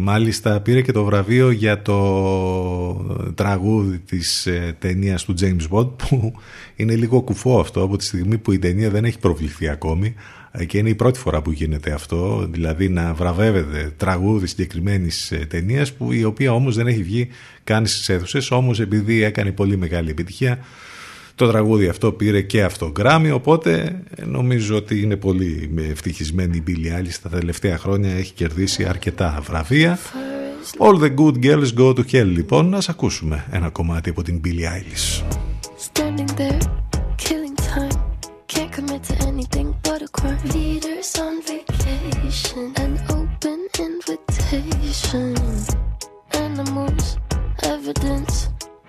μάλιστα 0.00 0.60
πήρε 0.60 0.82
και 0.82 0.92
το 0.92 1.04
βραβείο 1.04 1.50
για 1.50 1.82
το 1.82 3.32
τραγούδι 3.34 3.98
της 3.98 4.46
ε, 4.46 4.76
ταινίας 4.78 5.24
του 5.24 5.34
James 5.40 5.68
Bond 5.70 5.90
που 5.96 6.32
είναι 6.76 6.94
λίγο 6.94 7.22
κουφό 7.22 7.60
αυτό 7.60 7.82
από 7.82 7.96
τη 7.96 8.04
στιγμή 8.04 8.38
που 8.38 8.52
η 8.52 8.58
ταινία 8.58 8.90
δεν 8.90 9.04
έχει 9.04 9.18
προβληθεί 9.18 9.68
ακόμη 9.68 10.14
ε, 10.50 10.64
και 10.64 10.78
είναι 10.78 10.88
η 10.88 10.94
πρώτη 10.94 11.18
φορά 11.18 11.42
που 11.42 11.50
γίνεται 11.50 11.92
αυτό 11.92 12.48
δηλαδή 12.50 12.88
να 12.88 13.14
βραβεύεται 13.14 13.92
τραγούδι 13.96 14.46
συγκεκριμένης 14.46 15.32
ταινίας 15.48 15.92
που 15.92 16.12
η 16.12 16.24
οποία 16.24 16.52
όμως 16.52 16.76
δεν 16.76 16.86
έχει 16.86 17.02
βγει 17.02 17.28
καν 17.64 17.86
στις 17.86 18.08
αίθουσες 18.08 18.50
όμως 18.50 18.80
επειδή 18.80 19.22
έκανε 19.22 19.52
πολύ 19.52 19.76
μεγάλη 19.76 20.10
επιτυχία 20.10 20.58
το 21.38 21.48
τραγούδι 21.48 21.88
αυτό 21.88 22.12
πήρε 22.12 22.42
και 22.42 22.62
αυτό 22.62 22.90
γκράμι, 22.90 23.30
οπότε 23.30 24.02
νομίζω 24.24 24.76
ότι 24.76 25.00
είναι 25.02 25.16
πολύ 25.16 25.70
ευτυχισμένη 25.90 26.56
η 26.56 26.62
Billie 26.66 27.00
Eilish 27.00 27.18
τα 27.22 27.28
τελευταία 27.28 27.78
χρόνια, 27.78 28.10
έχει 28.10 28.32
κερδίσει 28.32 28.84
αρκετά 28.84 29.40
βραβεία. 29.42 29.98
All 30.78 30.98
the 31.00 31.14
good 31.14 31.44
girls 31.44 31.72
go 31.78 31.94
to 31.94 32.02
hell 32.12 32.26
λοιπόν, 32.26 32.68
να 32.68 32.78
ακούσουμε 32.88 33.44
ένα 33.50 33.68
κομμάτι 33.68 34.10
από 34.10 34.22
την 34.22 34.40
Billie 34.44 34.48
Eilish. 34.48 35.22
Standing 35.88 36.30
there, 36.40 36.60
killing 37.26 37.56
time. 37.72 37.98
Can't 38.52 38.72
commit 38.76 39.02
to 39.08 39.14
anything 39.30 39.68
but 39.86 40.00
a 40.06 40.10
crime. 40.18 40.40
Leaders 40.56 41.10
on 41.24 41.34
vacation, 41.52 42.64
an 42.84 42.92
open 43.18 43.58
invitation. 43.88 45.34
Animals, 46.46 47.06
evidence. 47.74 48.57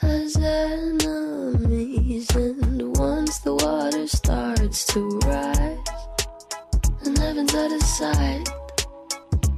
has 0.00 0.36
enemies. 0.36 2.28
And 2.34 2.96
once 2.96 3.38
the 3.40 3.54
water 3.54 4.06
starts 4.06 4.84
to 4.86 5.18
rise, 5.26 5.78
and 7.04 7.18
heaven's 7.18 7.54
out 7.54 7.72
of 7.72 7.82
sight, 7.82 8.48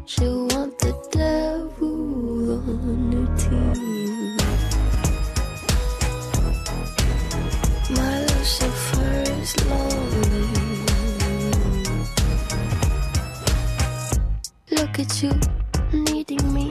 she'll 0.07 0.47
want 0.49 0.79
the 0.79 0.93
devil 1.13 2.53
on 2.55 3.13
her 3.13 3.29
team. 3.37 4.37
My 7.97 8.21
Lucifer 8.21 9.23
is 9.41 9.53
lonely. 9.67 10.49
Look 14.71 14.99
at 14.99 15.23
you, 15.23 15.33
needing 15.93 16.53
me. 16.53 16.71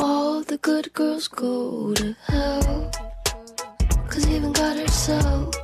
All 0.00 0.42
the 0.42 0.58
good 0.58 0.92
girls 0.92 1.28
go 1.28 1.94
to 1.94 2.14
hell. 2.26 2.90
Cause 4.08 4.28
even 4.28 4.52
God 4.52 4.76
herself 4.76 5.54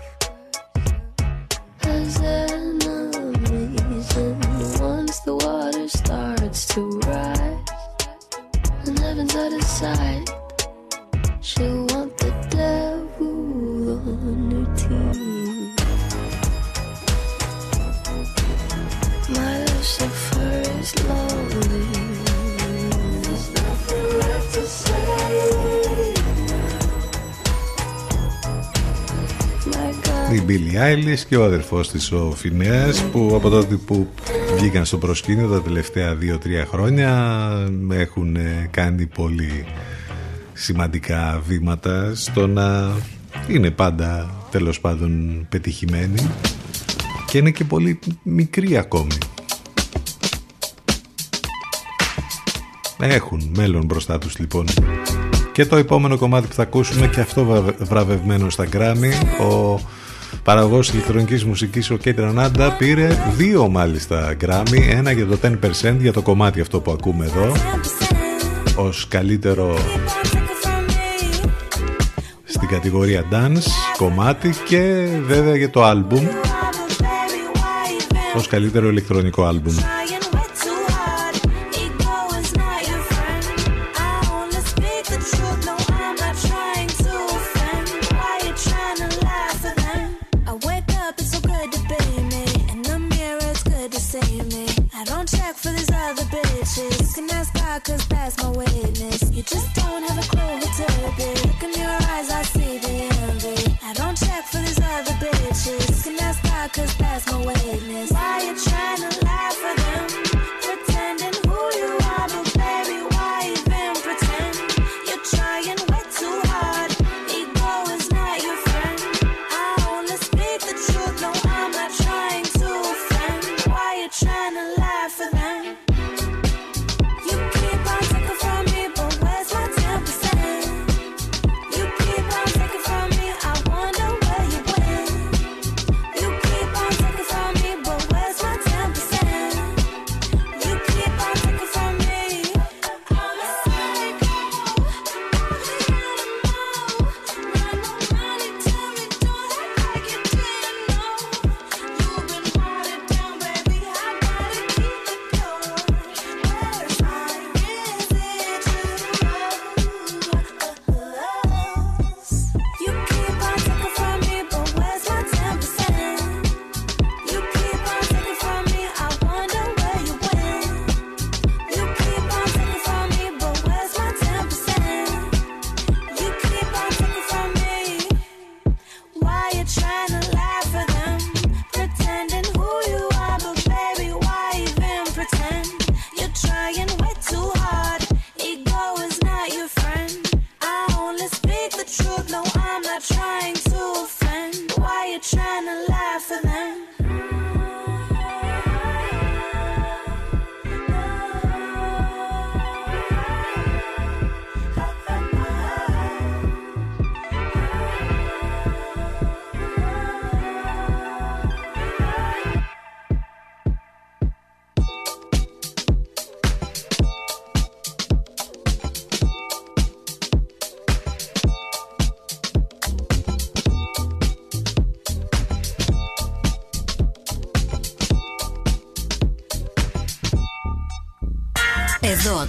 has 1.82 2.20
enemies. 2.20 4.16
And 4.16 4.80
once 4.80 5.20
the 5.20 5.36
water 5.36 5.88
starts 5.88 6.66
to 6.74 7.00
rise, 7.00 7.70
and 8.86 8.98
heaven's 8.98 9.36
out 9.36 9.52
of 9.52 9.64
sight, 9.64 10.30
She'll 11.40 11.86
want 11.86 12.18
Η 30.34 30.42
Billie 30.48 30.76
Eilish 30.92 31.20
και 31.28 31.36
ο 31.36 31.44
αδερφός 31.44 31.90
της 31.90 32.12
ο 32.12 32.32
Φινέας 32.36 33.02
που 33.02 33.32
από 33.34 33.48
τότε 33.48 33.74
που 33.74 34.08
βγήκαν 34.56 34.84
στο 34.84 34.98
προσκήνιο 34.98 35.48
τα 35.48 35.62
τελευταία 35.62 36.16
2-3 36.20 36.38
χρόνια 36.70 37.50
έχουν 37.90 38.36
ε, 38.36 38.68
κάνει 38.70 39.06
πολύ 39.06 39.64
σημαντικά 40.52 41.42
βήματα 41.46 42.12
στο 42.14 42.46
να 42.46 42.92
είναι 43.48 43.70
πάντα 43.70 44.34
τέλος 44.50 44.80
πάντων 44.80 45.46
πετυχημένοι 45.48 46.30
και 47.26 47.38
είναι 47.38 47.50
και 47.50 47.64
πολύ 47.64 47.98
μικροί 48.22 48.76
ακόμη. 48.76 49.16
Έχουν 53.00 53.50
μέλλον 53.56 53.84
μπροστά 53.84 54.18
τους 54.18 54.38
λοιπόν. 54.38 54.66
Και 55.52 55.66
το 55.66 55.76
επόμενο 55.76 56.16
κομμάτι 56.18 56.46
που 56.46 56.54
θα 56.54 56.62
ακούσουμε 56.62 57.06
και 57.08 57.20
αυτό 57.20 57.44
βρα- 57.44 57.74
βραβευμένο 57.78 58.50
στα 58.50 58.66
Grammy 58.72 59.12
ο 59.40 59.78
παραγωγός 60.42 60.88
ηλεκτρονικής 60.88 61.44
μουσικής 61.44 61.90
ο 61.90 61.96
Κέιτ 61.96 62.18
Ρανάντα 62.18 62.72
πήρε 62.72 63.32
δύο 63.36 63.68
μάλιστα 63.68 64.36
Grammy 64.40 64.88
ένα 64.90 65.10
για 65.10 65.26
το 65.26 65.38
10% 65.42 65.96
για 65.98 66.12
το 66.12 66.22
κομμάτι 66.22 66.60
αυτό 66.60 66.80
που 66.80 66.90
ακούμε 66.90 67.24
εδώ 67.24 67.52
ως 68.76 69.08
καλύτερο 69.08 69.76
στην 72.44 72.68
κατηγορία 72.68 73.24
dance 73.32 73.66
κομμάτι 73.96 74.54
και 74.68 75.06
βέβαια 75.26 75.56
για 75.56 75.70
το 75.70 75.84
άλμπουμ 75.84 76.26
ως 78.36 78.46
καλύτερο 78.46 78.88
ηλεκτρονικό 78.88 79.44
άλμπουμ 79.44 79.74
Cause 97.82 98.06
that's 98.06 98.40
my 98.40 98.50
witness. 98.50 99.30
You 99.32 99.42
just 99.42 99.74
don't 99.74 100.04
have 100.04 100.18
a 100.18 100.28
clue 100.28 100.40
who 100.40 100.60
to 100.60 100.86
be. 101.18 101.26
Look 101.48 101.62
in 101.64 101.80
your 101.80 101.90
eyes, 101.90 102.30
I 102.30 102.42
see 102.44 102.78
the 102.78 102.88
envy. 102.88 103.78
I 103.82 103.92
don't 103.94 104.16
check 104.16 104.44
for 104.46 104.58
these 104.58 104.78
other 104.78 105.10
bitches. 105.18 106.04
Can 106.04 106.20
ask 106.20 106.40
God, 106.44 106.72
cause 106.72 106.96
that's 106.96 107.26
my 107.32 107.44
witness. 107.44 108.12
Why 108.12 108.43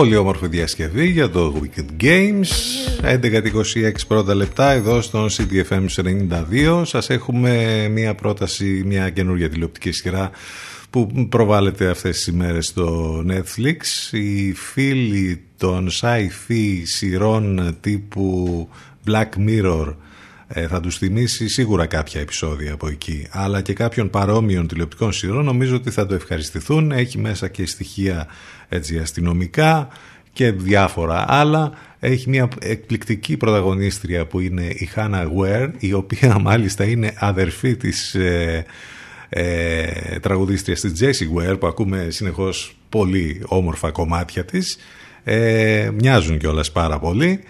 Πολύ 0.00 0.16
όμορφη 0.16 0.46
διασκευή 0.46 1.06
για 1.06 1.30
το 1.30 1.54
Wicked 1.60 2.02
Games. 2.02 2.48
11.26 3.02 3.92
πρώτα 4.08 4.34
λεπτά 4.34 4.70
εδώ 4.70 5.00
στο 5.00 5.26
CDFM 5.26 5.86
92 6.40 6.82
Σας 6.84 7.10
έχουμε 7.10 7.86
μια 7.88 8.14
πρόταση, 8.14 8.82
μια 8.86 9.10
καινούργια 9.10 9.48
τηλεοπτική 9.48 9.92
σειρά 9.92 10.30
που 10.90 11.26
προβάλλεται 11.28 11.90
αυτές 11.90 12.16
τις 12.16 12.26
ημέρες 12.26 12.66
στο 12.66 13.18
Netflix. 13.28 14.12
Οι 14.12 14.52
φίλοι 14.52 15.42
των 15.56 15.88
sci-fi 16.00 16.82
σειρών 16.82 17.76
τύπου 17.80 18.68
Black 19.06 19.28
Mirror 19.48 19.94
ε, 20.52 20.66
θα 20.66 20.80
τους 20.80 20.98
θυμίσει 20.98 21.48
σίγουρα 21.48 21.86
κάποια 21.86 22.20
επεισόδια 22.20 22.72
από 22.72 22.88
εκεί. 22.88 23.26
Αλλά 23.30 23.62
και 23.62 23.72
κάποιων 23.72 24.10
παρόμοιων 24.10 24.66
τηλεοπτικών 24.66 25.12
σειρών 25.12 25.44
νομίζω 25.44 25.76
ότι 25.76 25.90
θα 25.90 26.06
το 26.06 26.14
ευχαριστηθούν. 26.14 26.90
Έχει 26.92 27.18
μέσα 27.18 27.48
και 27.48 27.66
στοιχεία 27.66 28.26
έτσι, 28.68 28.98
αστυνομικά 28.98 29.88
και 30.32 30.52
διάφορα 30.52 31.24
άλλα. 31.28 31.72
Έχει 31.98 32.28
μια 32.28 32.48
εκπληκτική 32.60 33.36
πρωταγωνίστρια 33.36 34.26
που 34.26 34.40
είναι 34.40 34.62
η 34.62 34.90
Hannah 34.96 35.26
Ware 35.38 35.70
η 35.78 35.92
οποία 35.92 36.38
μάλιστα 36.48 36.84
είναι 36.84 37.12
αδερφή 37.16 37.76
της 37.76 38.14
ε, 38.14 38.64
ε, 39.28 40.18
τραγουδίστριας 40.20 40.80
της 40.80 40.92
Jessie 41.00 41.38
Ware 41.38 41.60
που 41.60 41.66
ακούμε 41.66 42.06
συνεχώς 42.10 42.76
πολύ 42.88 43.42
όμορφα 43.44 43.90
κομμάτια 43.90 44.44
της. 44.44 44.78
Ε, 45.24 45.90
μοιάζουν 45.94 46.38
κιόλας 46.38 46.72
πάρα 46.72 46.98
πολύ 46.98 47.40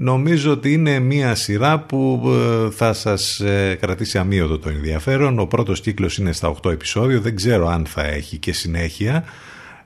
Νομίζω 0.00 0.52
ότι 0.52 0.72
είναι 0.72 0.98
μια 0.98 1.34
σειρά 1.34 1.78
που 1.80 2.22
ε, 2.26 2.70
θα 2.70 2.92
σας 2.92 3.40
ε, 3.40 3.76
κρατήσει 3.80 4.18
αμύωτο 4.18 4.58
το 4.58 4.68
ενδιαφέρον. 4.68 5.38
Ο 5.38 5.46
πρώτος 5.46 5.80
κύκλος 5.80 6.18
είναι 6.18 6.32
στα 6.32 6.54
8 6.62 6.70
επεισόδια, 6.70 7.20
δεν 7.20 7.36
ξέρω 7.36 7.68
αν 7.68 7.86
θα 7.86 8.04
έχει 8.04 8.36
και 8.36 8.52
συνέχεια. 8.52 9.24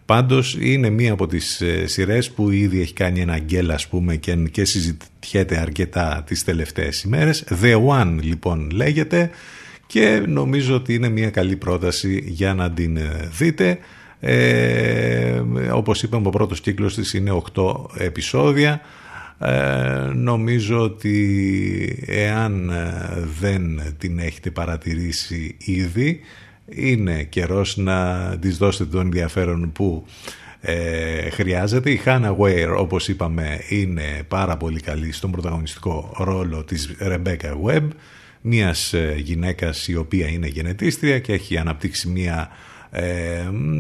Πάντως 0.07 0.57
είναι 0.61 0.91
μία 0.91 1.13
από 1.13 1.27
τις 1.27 1.61
ε, 1.61 1.87
σειρές 1.87 2.31
που 2.31 2.51
ήδη 2.51 2.81
έχει 2.81 2.93
κάνει 2.93 3.21
ένα 3.21 3.39
γκέλ 3.39 3.71
ας 3.71 3.89
πούμε 3.89 4.17
και, 4.17 4.35
και 4.35 4.65
συζητιέται 4.65 5.59
αρκετά 5.59 6.23
τις 6.27 6.45
τελευταίες 6.45 7.03
ημέρες. 7.03 7.45
The 7.63 7.87
One 7.87 8.17
λοιπόν 8.21 8.71
λέγεται 8.71 9.31
και 9.87 10.23
νομίζω 10.27 10.75
ότι 10.75 10.95
είναι 10.95 11.09
μία 11.09 11.31
καλή 11.31 11.57
πρόταση 11.57 12.25
για 12.27 12.55
να 12.55 12.71
την 12.71 12.99
δείτε. 13.39 13.79
Ε, 14.21 15.43
όπως 15.73 16.03
είπαμε 16.03 16.27
ο 16.27 16.31
πρώτος 16.31 16.61
κύκλος 16.61 16.95
της 16.95 17.15
είναι 17.15 17.43
8 17.55 17.75
επεισόδια. 17.99 18.81
Ε, 19.45 20.11
νομίζω 20.15 20.81
ότι 20.81 22.05
εάν 22.07 22.71
ε, 22.71 23.27
δεν 23.41 23.83
την 23.99 24.19
έχετε 24.19 24.51
παρατηρήσει 24.51 25.57
ήδη 25.59 26.21
είναι 26.69 27.23
καιρός 27.23 27.77
να 27.77 28.29
της 28.41 28.57
δώσετε 28.57 28.91
τον 28.91 29.01
ενδιαφέρον 29.01 29.73
που 29.73 30.07
ε, 30.61 31.31
χρειάζεται. 31.31 31.91
Η 31.91 32.01
Hannah 32.05 32.37
Ware 32.37 32.77
όπως 32.77 33.09
είπαμε 33.09 33.61
είναι 33.69 34.23
πάρα 34.29 34.57
πολύ 34.57 34.81
καλή 34.81 35.13
στον 35.13 35.31
πρωταγωνιστικό 35.31 36.15
ρόλο 36.19 36.65
της 36.65 36.95
Rebecca 37.01 37.53
Webb 37.65 37.89
μιας 38.41 38.93
ε, 38.93 39.15
γυναίκας 39.19 39.89
η 39.89 39.97
οποία 39.97 40.29
είναι 40.29 40.47
γενετίστρια 40.47 41.19
και 41.19 41.33
έχει 41.33 41.59
αναπτύξει 41.59 42.09
μια 42.09 42.49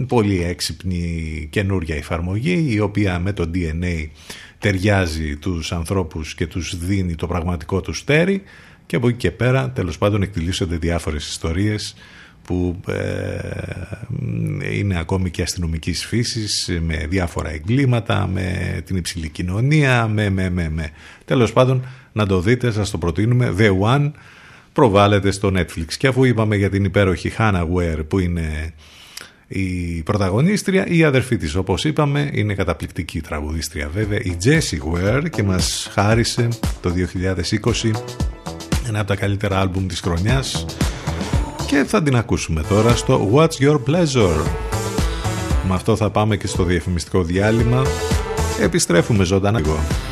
πολύ 0.06 0.42
έξυπνη 0.42 1.46
καινούρια 1.50 1.96
εφαρμογή 1.96 2.66
η 2.68 2.80
οποία 2.80 3.18
με 3.18 3.32
το 3.32 3.50
DNA 3.54 4.06
ταιριάζει 4.62 5.36
τους 5.36 5.72
ανθρώπους 5.72 6.34
και 6.34 6.46
τους 6.46 6.78
δίνει 6.78 7.14
το 7.14 7.26
πραγματικό 7.26 7.80
τους 7.80 7.98
στέρι 7.98 8.42
και 8.86 8.96
από 8.96 9.08
εκεί 9.08 9.16
και 9.16 9.30
πέρα 9.30 9.70
τέλος 9.70 9.98
πάντων 9.98 10.22
εκτιλήσονται 10.22 10.76
διάφορες 10.76 11.28
ιστορίες 11.28 11.94
που 12.44 12.80
ε, 12.86 14.78
είναι 14.78 14.98
ακόμη 14.98 15.30
και 15.30 15.42
αστυνομικής 15.42 16.06
φύσης 16.06 16.78
με 16.80 17.06
διάφορα 17.08 17.50
εγκλήματα, 17.50 18.26
με 18.26 18.80
την 18.84 18.96
υψηλή 18.96 19.28
κοινωνία, 19.28 20.08
με, 20.08 20.30
με, 20.30 20.50
με, 20.50 20.68
με. 20.68 20.90
Τέλος 21.24 21.52
πάντων 21.52 21.86
να 22.12 22.26
το 22.26 22.40
δείτε, 22.40 22.70
σας 22.70 22.90
το 22.90 22.98
προτείνουμε. 22.98 23.54
The 23.58 23.70
One 23.80 24.10
προβάλλεται 24.72 25.30
στο 25.30 25.52
Netflix. 25.54 25.92
Και 25.98 26.06
αφού 26.06 26.24
είπαμε 26.24 26.56
για 26.56 26.70
την 26.70 26.84
υπέροχη 26.84 27.32
Hannah 27.38 27.66
Ware 27.74 28.08
που 28.08 28.18
είναι 28.18 28.72
η 29.52 30.02
πρωταγωνίστρια, 30.04 30.86
η 30.86 31.04
αδερφή 31.04 31.36
της 31.36 31.54
όπως 31.54 31.84
είπαμε 31.84 32.30
είναι 32.32 32.54
καταπληκτική 32.54 33.20
τραγουδίστρια 33.20 33.88
βέβαια 33.88 34.18
η 34.18 34.36
Jessie 34.44 34.78
Ware 34.94 35.30
και 35.30 35.42
μας 35.42 35.88
χάρισε 35.92 36.48
το 36.80 36.92
2020 37.82 37.90
ένα 38.88 38.98
από 38.98 39.08
τα 39.08 39.16
καλύτερα 39.16 39.60
άλμπουμ 39.60 39.86
της 39.86 40.00
χρονιάς. 40.00 40.66
Και 41.66 41.84
θα 41.86 42.02
την 42.02 42.16
ακούσουμε 42.16 42.62
τώρα 42.68 42.96
στο 42.96 43.30
What's 43.34 43.62
Your 43.62 43.76
Pleasure. 43.86 44.44
Με 45.68 45.74
αυτό 45.74 45.96
θα 45.96 46.10
πάμε 46.10 46.36
και 46.36 46.46
στο 46.46 46.64
διαφημιστικό 46.64 47.22
διάλειμμα. 47.22 47.82
Επιστρέφουμε 48.60 49.24
ζωντανά. 49.24 49.58
εγώ 49.58 50.11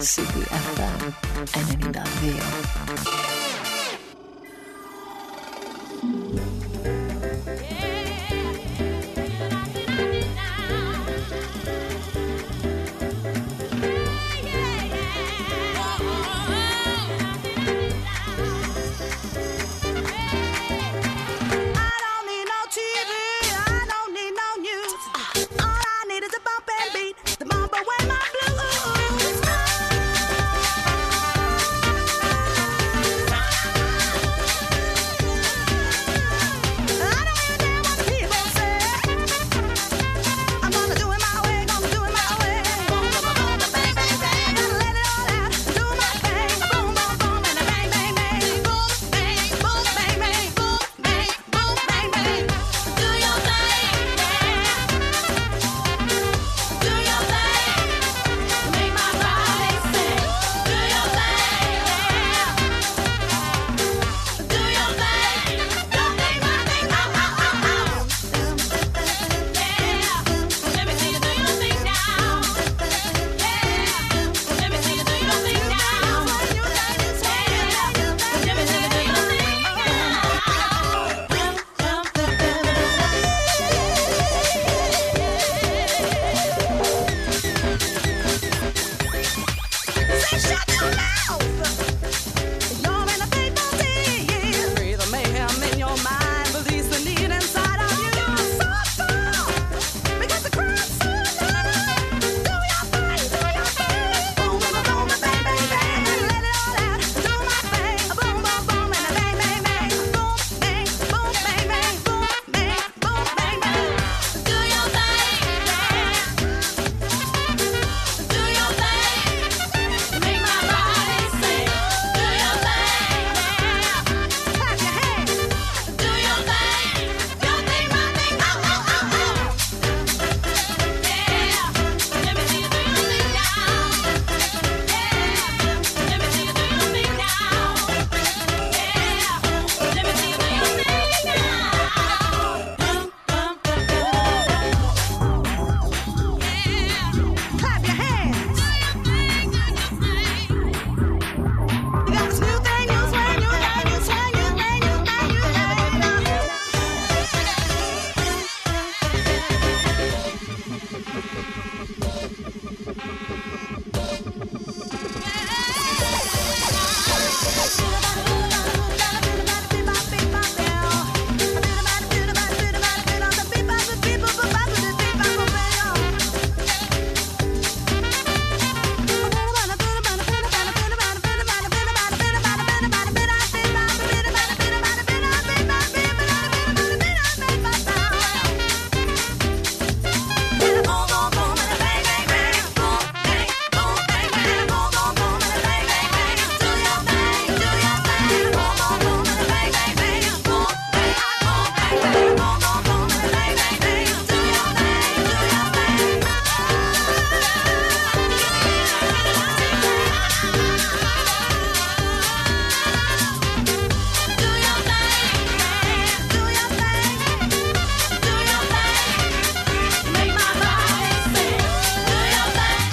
CBFM 0.00 1.12
92. 1.46 3.25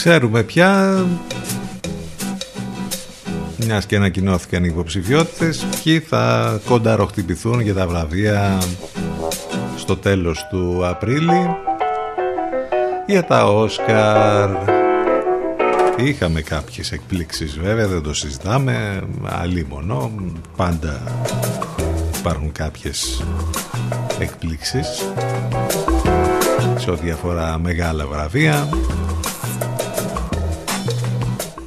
Ξέρουμε 0.09 0.43
πια. 0.43 1.05
Μιας 3.57 3.87
και 3.87 3.97
ανακοινώθηκαν 3.97 4.65
οι 4.65 4.69
υποψηφιότητες 4.71 5.67
ποιοι 5.83 5.99
θα 6.01 6.61
κονταροχτυπηθούν 6.65 7.61
για 7.61 7.75
τα 7.75 7.87
βραβεία 7.87 8.59
στο 9.77 9.97
τέλος 9.97 10.47
του 10.51 10.87
Απρίλη. 10.87 11.57
Για 13.07 13.25
τα 13.25 13.45
Όσκαρ. 13.45 14.51
Είχαμε 15.97 16.41
κάποιες 16.41 16.93
εκπλήξεις 16.93 17.59
βέβαια 17.59 17.87
δεν 17.87 18.03
το 18.03 18.15
συζητάμε. 18.15 19.01
Αλίμονο 19.23 20.13
πάντα 20.57 21.03
υπάρχουν 22.19 22.53
κάποιες 22.53 23.25
εκπλήξεις 24.19 25.13
σε 26.79 26.91
ό,τι 26.91 27.11
αφορά 27.11 27.59
μεγάλα 27.59 28.07
βραβεία 28.07 28.69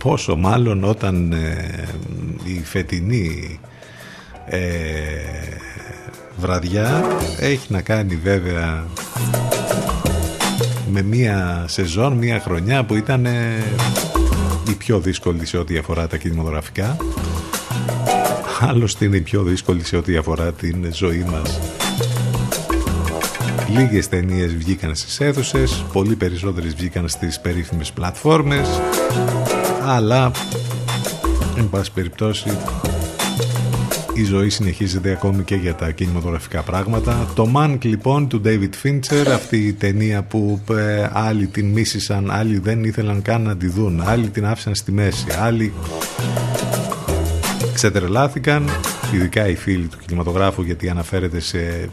πόσο 0.03 0.35
μάλλον 0.35 0.83
όταν 0.83 1.31
ε, 1.31 1.87
η 2.43 2.63
φετινή 2.63 3.59
ε, 4.45 4.59
βραδιά 6.37 7.03
έχει 7.39 7.71
να 7.71 7.81
κάνει 7.81 8.15
βέβαια 8.15 8.85
με 10.91 11.01
μία 11.01 11.65
σεζόν, 11.67 12.13
μία 12.13 12.39
χρονιά 12.39 12.83
που 12.83 12.95
ήταν 12.95 13.25
ε, 13.25 13.63
η 14.69 14.73
πιο 14.73 14.99
δύσκολη 14.99 15.45
σε 15.45 15.57
ό,τι 15.57 15.77
αφορά 15.77 16.07
τα 16.07 16.17
κινηματογραφικά. 16.17 16.97
Άλλωστε 18.59 19.05
είναι 19.05 19.17
η 19.17 19.21
πιο 19.21 19.43
δύσκολη 19.43 19.85
σε 19.85 19.97
ό,τι 19.97 20.17
αφορά 20.17 20.51
την 20.51 20.93
ζωή 20.93 21.25
μας. 21.31 21.59
Λίγες 23.67 24.09
ταινίες 24.09 24.55
βγήκαν 24.55 24.95
στις 24.95 25.19
αίθουσες, 25.19 25.85
πολύ 25.93 26.15
περισσότερες 26.15 26.75
βγήκαν 26.75 27.07
στις 27.07 27.39
περίφημες 27.39 27.91
πλατφόρμες 27.91 28.67
αλλά 29.85 30.31
εν 31.57 31.69
πάση 31.69 31.91
περιπτώσει 31.91 32.57
η 34.13 34.23
ζωή 34.23 34.49
συνεχίζεται 34.49 35.11
ακόμη 35.11 35.43
και 35.43 35.55
για 35.55 35.75
τα 35.75 35.91
κινηματογραφικά 35.91 36.61
πράγματα. 36.61 37.27
Το 37.35 37.51
Mank 37.55 37.77
λοιπόν 37.81 38.27
του 38.27 38.41
David 38.45 38.69
Fincher, 38.83 39.27
αυτή 39.33 39.57
η 39.57 39.73
ταινία 39.73 40.23
που 40.23 40.59
ε, 40.69 41.09
άλλοι 41.13 41.47
την 41.47 41.67
μίσησαν, 41.67 42.31
άλλοι 42.31 42.59
δεν 42.59 42.83
ήθελαν 42.83 43.21
καν 43.21 43.41
να 43.41 43.57
τη 43.57 43.67
δουν, 43.67 44.01
άλλοι 44.05 44.29
την 44.29 44.45
άφησαν 44.45 44.75
στη 44.75 44.91
μέση, 44.91 45.25
άλλοι 45.39 45.73
ξετρελάθηκαν, 47.73 48.69
ειδικά 49.13 49.47
οι 49.47 49.55
φίλοι 49.55 49.87
του 49.87 49.97
κινηματογράφου 50.05 50.61
γιατί 50.61 50.89
αναφέρεται 50.89 51.39
σε 51.39 51.59
ε, 51.59 51.89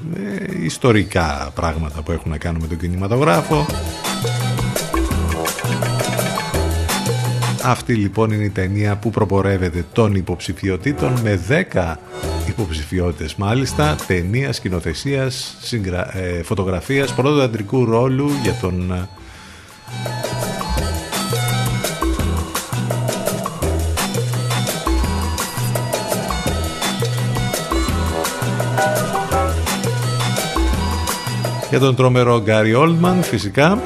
ιστορικά 0.65 1.51
πράγματα 1.55 2.02
που 2.02 2.12
έχουν 2.12 2.31
να 2.31 2.39
κάνουν 2.39 2.60
με 2.60 2.66
τον 2.66 2.78
κινηματογράφο. 2.78 3.66
Αυτή 7.70 7.95
λοιπόν 7.95 8.31
είναι 8.31 8.45
η 8.45 8.51
ταινία 8.51 8.97
που 8.97 9.11
προπορεύεται 9.11 9.85
των 9.93 10.15
υποψηφιωτήτων 10.15 11.12
με 11.23 11.40
10 11.73 11.95
υποψηφιότητες 12.49 13.35
μάλιστα. 13.35 13.97
Ταινία 14.07 14.53
σκηνοθεσίας, 14.53 15.57
συγκρα... 15.61 16.19
ε, 16.19 16.43
φωτογραφίας, 16.43 17.15
πρώτου 17.15 17.43
αντρικού 17.43 17.85
ρόλου 17.85 18.31
για 18.43 18.53
τον 18.61 18.93
ε, 18.93 19.09
για 31.70 31.78
τον 31.78 31.95
τρομερό 31.95 32.40
Γκάρι 32.40 32.74
Όλμαν 32.74 33.23
φυσικά 33.23 33.82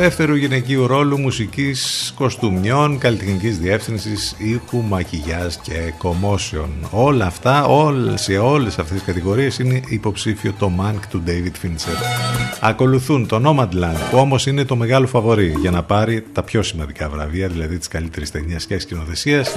Δεύτερου 0.00 0.34
γυναικείου 0.34 0.86
ρόλου 0.86 1.18
μουσικής 1.18 2.12
κοστούμιων, 2.16 2.98
καλλιτεχνικής 2.98 3.58
διεύθυνσης, 3.58 4.34
ήχου, 4.38 4.82
μακιγιάζ 4.82 5.54
και 5.54 5.92
κομμόσεων. 5.98 6.68
Όλα 6.90 7.26
αυτά, 7.26 7.64
όλ, 7.64 8.10
σε 8.14 8.38
όλες 8.38 8.78
αυτές 8.78 8.96
τις 8.96 9.06
κατηγορίες 9.06 9.58
είναι 9.58 9.80
υποψήφιο 9.88 10.54
το 10.58 10.72
Mank 10.80 10.98
του 11.10 11.22
David 11.26 11.66
Fincher. 11.66 11.96
Ακολουθούν 12.60 13.26
το 13.26 13.42
Nomadland, 13.44 14.10
που 14.10 14.18
όμως 14.18 14.46
είναι 14.46 14.64
το 14.64 14.76
μεγάλο 14.76 15.06
φαβορί 15.06 15.54
για 15.60 15.70
να 15.70 15.82
πάρει 15.82 16.24
τα 16.32 16.42
πιο 16.42 16.62
σημαντικά 16.62 17.08
βραβεία, 17.08 17.48
δηλαδή 17.48 17.78
της 17.78 17.88
καλύτερης 17.88 18.30
ταινίας 18.30 18.66
και 18.66 18.78
σκηνοθεσίας, 18.78 19.54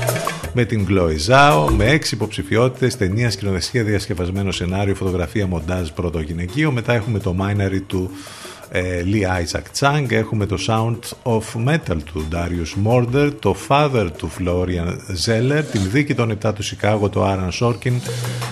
με 0.54 0.66
την 0.66 0.88
Chloe 0.90 1.16
Zhao, 1.28 1.70
με 1.78 1.86
έξι 1.86 2.16
υποψηφιότητες, 2.16 2.98
ταινία, 2.98 3.32
σκηνοθεσία, 3.32 3.84
διασκευασμένο 3.84 4.52
σενάριο, 4.52 4.96
φωτογραφία, 4.96 5.48
μοντάζ, 5.48 5.90
πρώτο 5.90 6.20
γυναικείο. 6.20 6.72
Μετά 6.72 6.94
έχουμε 6.94 7.20
το 7.20 7.36
Minery 7.40 7.82
του 7.88 8.12
ε, 8.12 8.53
Lee 8.74 9.26
Isaac 9.44 9.80
Chang, 9.80 10.12
έχουμε 10.12 10.46
το 10.46 10.58
Sound 10.68 11.00
of 11.24 11.68
Metal 11.68 11.98
του 12.06 12.28
Darius 12.32 12.88
Morder, 12.88 13.32
το 13.40 13.56
Father 13.68 14.08
του 14.18 14.32
Florian 14.40 14.88
Zeller, 15.26 15.64
την 15.72 15.82
δίκη 15.92 16.16
των 16.16 16.38
7 16.44 16.54
του 16.56 16.64
Chicago 16.64 17.12
του 17.12 17.22
Aaron 17.24 17.50
Sorkin 17.60 17.94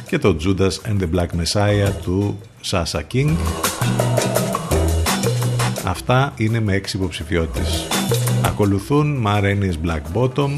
και 0.08 0.18
το 0.18 0.36
Judas 0.44 0.90
and 0.90 1.02
the 1.02 1.10
Black 1.16 1.28
Messiah 1.28 1.92
του 2.02 2.40
Sasha 2.72 3.02
King. 3.14 3.36
Αυτά 5.86 6.34
είναι 6.38 6.60
με 6.60 6.74
6 6.74 6.94
υποψηφιότητες. 6.94 7.88
Ακολουθούν 8.46 9.24
Marines 9.28 9.76
Black 9.86 10.02
Bottom 10.14 10.50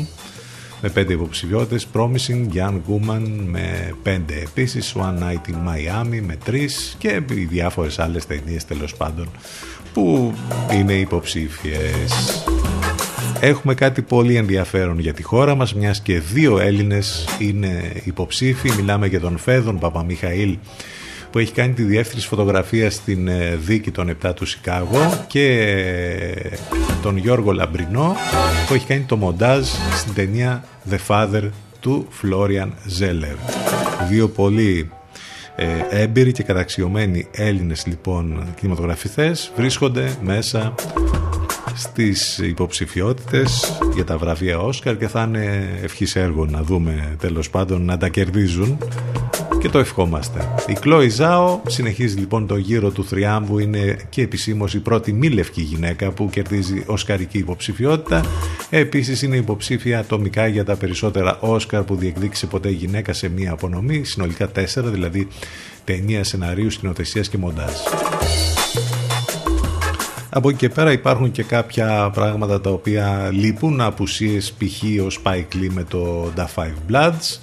με 0.85 0.89
πέντε 0.89 1.14
υποψηφιότητες, 1.14 1.88
Promising 1.93 2.45
Young 2.53 2.81
Woman 2.89 3.22
με 3.45 3.95
πέντε 4.03 4.34
επίσης, 4.34 4.95
One 4.97 5.19
Night 5.23 5.49
in 5.49 5.55
Miami 5.68 6.22
με 6.26 6.38
τρεις 6.43 6.95
και 6.97 7.22
οι 7.30 7.45
διάφορες 7.45 7.99
άλλες 7.99 8.26
ταινίες 8.26 8.65
τέλος 8.65 8.95
πάντων 8.95 9.30
που 9.93 10.34
είναι 10.73 10.93
υποψήφιες. 10.93 12.43
Έχουμε 13.39 13.73
κάτι 13.73 14.01
πολύ 14.01 14.35
ενδιαφέρον 14.35 14.99
για 14.99 15.14
τη 15.14 15.23
χώρα 15.23 15.55
μας, 15.55 15.73
μιας 15.73 16.01
και 16.01 16.19
δύο 16.19 16.60
Έλληνες 16.60 17.27
είναι 17.39 17.91
υποψήφοι. 18.03 18.72
Μιλάμε 18.72 19.07
για 19.07 19.19
τον 19.19 19.38
Φέδων 19.38 19.80
Παπαμιχαήλ 19.80 20.57
που 21.34 21.39
έχει 21.39 21.51
κάνει 21.51 21.73
τη 21.73 21.84
διεύθυνση 21.84 22.27
φωτογραφίας 22.27 22.93
στην 22.93 23.27
ε, 23.27 23.55
δίκη 23.55 23.91
των 23.91 24.18
7 24.23 24.31
του 24.35 24.45
Σικάγο 24.45 25.26
και 25.27 25.45
ε, 25.45 26.57
τον 27.01 27.18
Γιώργο 27.18 27.51
Λαμπρινό 27.51 28.15
που 28.68 28.73
έχει 28.73 28.85
κάνει 28.85 29.01
το 29.01 29.18
μοντάζ 29.18 29.68
στην 29.95 30.14
ταινία 30.14 30.64
The 30.89 30.97
Father 31.07 31.49
του 31.80 32.07
Φλόριαν 32.10 32.73
Ζέλερ. 32.85 33.35
Δύο 34.10 34.30
πολύ 34.30 34.89
ε, 35.55 35.65
έμπειροι 35.89 36.31
και 36.31 36.43
καταξιωμένοι 36.43 37.27
Έλληνες 37.31 37.85
λοιπόν 37.85 38.53
κινηματογραφιστές 38.60 39.51
βρίσκονται 39.55 40.18
μέσα 40.22 40.73
στις 41.76 42.38
υποψηφιότητες 42.38 43.77
για 43.93 44.03
τα 44.03 44.18
βραβεία 44.18 44.60
Όσκαρ 44.60 44.97
και 44.97 45.07
θα 45.07 45.23
είναι 45.23 45.69
ευχής 45.84 46.15
έργο 46.15 46.45
να 46.45 46.61
δούμε 46.64 47.15
τέλος 47.19 47.49
πάντων 47.49 47.85
να 47.85 47.97
τα 47.97 48.10
κερδίζουν 48.10 48.77
και 49.64 49.69
το 49.69 49.80
ευχόμαστε. 49.80 50.53
Η 50.68 50.73
Κλόι 50.73 51.10
Ζάο 51.10 51.61
συνεχίζει 51.68 52.18
λοιπόν 52.18 52.48
το 52.48 52.57
γύρο 52.57 52.90
του 52.90 53.06
θριάμβου, 53.06 53.60
είναι 53.60 53.98
και 54.10 54.22
επισήμως 54.22 54.73
η 54.73 54.80
πρώτη 54.80 55.14
μη 55.14 55.30
λευκή 55.30 55.61
γυναίκα 55.61 56.11
που 56.11 56.30
κερδίζει 56.30 56.84
οσκαρική 56.85 57.38
υποψηφιότητα. 57.38 58.26
Επίσης 58.69 59.22
είναι 59.22 59.35
υποψήφια 59.35 59.99
ατομικά 59.99 60.48
για 60.48 60.65
τα 60.65 60.76
περισσότερα 60.76 61.38
Όσκαρ 61.40 61.84
που 61.84 61.95
διεκδίκησε 61.95 62.45
ποτέ 62.45 62.69
η 62.69 62.73
γυναίκα 62.73 63.14
σε 63.14 63.30
μία 63.30 63.52
απονομή, 63.52 64.03
συνολικά 64.03 64.49
τέσσερα, 64.49 64.90
δηλαδή 64.90 65.27
ταινία, 65.84 66.23
σεναρίου, 66.23 66.69
σκηνοθεσίας 66.69 67.30
και 67.30 67.38
μοντάζ. 67.38 67.73
Από 70.30 70.49
εκεί 70.49 70.57
και 70.57 70.69
πέρα 70.69 70.91
υπάρχουν 70.91 71.31
και 71.31 71.44
κάποια 71.44 72.11
πράγματα 72.14 72.61
τα 72.61 72.69
οποία 72.69 73.30
λείπουν, 73.31 73.81
απουσίες 73.81 74.53
π.χ. 74.57 74.84
ο 74.84 75.07
Spike 75.23 75.56
Lee 75.56 75.69
με 75.69 75.84
το 75.84 76.31
The 76.38 76.45
Five 76.56 76.91
Bloods 76.91 77.38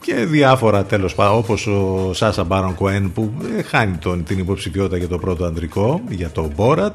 και 0.00 0.14
διάφορα 0.14 0.84
τέλος 0.84 1.14
πάντων 1.14 1.36
όπως 1.36 1.66
ο 1.66 2.10
Σάσα 2.14 2.44
Μπάρον 2.44 2.74
Κοέν 2.74 3.12
που 3.12 3.32
ε, 3.58 3.62
χάνει 3.62 3.96
τον, 3.96 4.24
την 4.24 4.38
υποψηφιότητα 4.38 4.96
για 4.96 5.08
το 5.08 5.18
πρώτο 5.18 5.44
ανδρικό 5.44 6.00
για 6.08 6.30
το 6.30 6.50
Borat 6.56 6.90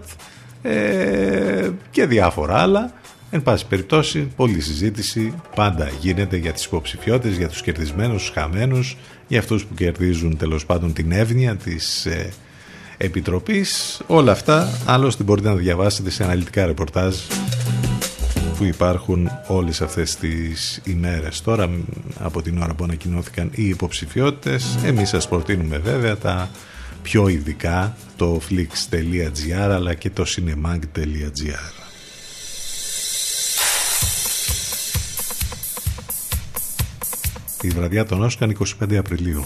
ε, 0.62 1.70
και 1.92 2.06
διάφορα 2.06 2.58
άλλα. 2.58 2.94
Εν 3.32 3.44
πάση 3.44 3.68
περιπτώσει 3.68 4.28
πολλή 4.36 4.62
συζήτηση 4.62 5.34
πάντα 5.56 5.90
γίνεται 6.00 6.38
για 6.38 6.52
τις 6.52 6.66
υποψηφιότητες 6.66 7.38
για 7.38 7.48
τους 7.48 7.62
κερδισμένους, 7.62 8.22
τους 8.22 8.32
χαμένους 8.34 8.98
για 9.28 9.40
αυτούς 9.40 9.66
που 9.66 9.74
κερδίζουν 9.74 10.38
τέλος 10.38 10.66
πάντων 10.66 10.94
την 10.94 11.12
εύνοια 11.12 11.56
της 11.56 12.06
ε, 12.06 12.30
Επιτροπής. 12.98 14.02
Όλα 14.08 14.32
αυτά 14.32 14.70
άλλωστε 14.86 15.24
μπορείτε 15.24 15.48
να 15.48 15.56
διαβάσετε 15.56 16.10
σε 16.10 16.24
αναλυτικά 16.24 16.66
ρεπορτάζ 16.66 17.16
που 18.58 18.64
υπάρχουν 18.64 19.30
όλες 19.48 19.82
αυτές 19.82 20.16
τις 20.16 20.82
ημέρες. 20.84 21.42
Τώρα 21.42 21.70
από 22.20 22.42
την 22.42 22.62
ώρα 22.62 22.74
που 22.74 22.84
ανακοινώθηκαν 22.84 23.50
οι 23.56 23.68
υποψηφιότητες, 23.68 24.78
εμείς 24.86 25.10
σας 25.10 25.28
προτείνουμε 25.28 25.78
βέβαια 25.78 26.18
τα 26.18 26.50
πιο 27.02 27.28
ειδικά, 27.28 27.98
το 28.16 28.42
flix.gr 28.50 29.70
αλλά 29.72 29.94
και 29.94 30.10
το 30.10 30.26
cinemag.gr. 30.28 31.84
Η 37.62 37.68
βραδιά 37.68 38.06
των 38.06 38.24
Όσκαν 38.24 38.58
25 38.82 38.96
Απριλίου. 38.96 39.46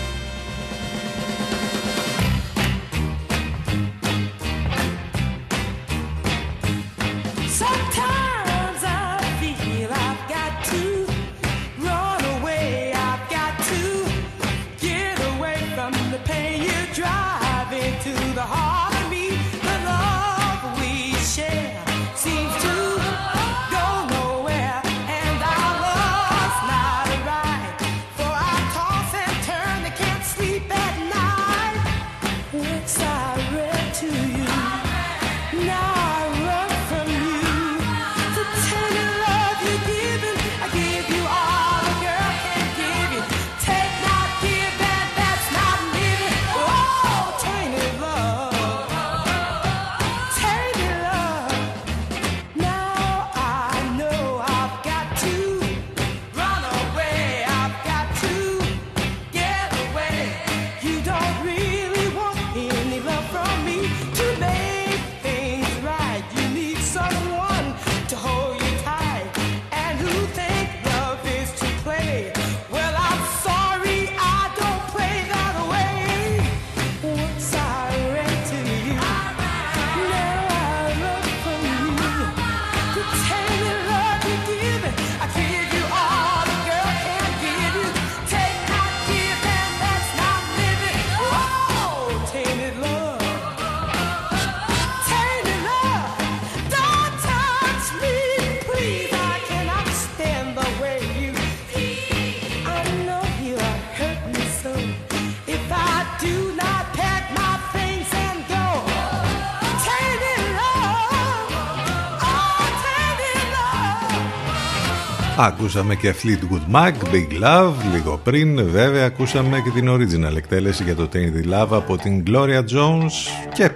Ακούσαμε 115.37 115.95
και 115.95 116.15
Fleetwood 116.23 116.75
Mac, 116.75 116.91
Big 116.91 117.43
Love, 117.43 117.73
λίγο 117.93 118.19
πριν. 118.23 118.69
Βέβαια 118.69 119.05
ακούσαμε 119.05 119.61
και 119.61 119.69
την 119.69 119.89
original 119.89 120.35
εκτέλεση 120.35 120.83
για 120.83 120.95
το 120.95 121.09
Tainted 121.13 121.53
Love 121.53 121.67
από 121.69 121.97
την 121.97 122.23
Gloria 122.27 122.59
Jones. 122.59 123.11
Και 123.53 123.69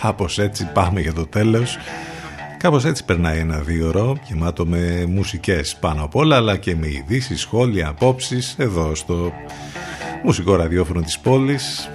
κάπως 0.00 0.38
έτσι 0.38 0.70
πάμε 0.72 1.00
για 1.00 1.12
το 1.12 1.26
τέλος. 1.26 1.76
Κάπως 2.58 2.84
έτσι 2.84 3.04
περνάει 3.04 3.38
ένα 3.38 3.58
δύο 3.58 3.88
ώρο 3.88 4.16
γεμάτο 4.28 4.66
με 4.66 5.04
μουσικές 5.08 5.76
πάνω 5.80 6.04
απ' 6.04 6.14
όλα 6.14 6.36
αλλά 6.36 6.56
και 6.56 6.76
με 6.76 6.86
ειδήσεις, 6.86 7.40
σχόλια, 7.40 7.88
απόψεις 7.88 8.54
εδώ 8.58 8.94
στο 8.94 9.32
μουσικό 10.24 10.56
ραδιόφωνο 10.56 11.00
της 11.00 11.18
πόλης 11.18 11.90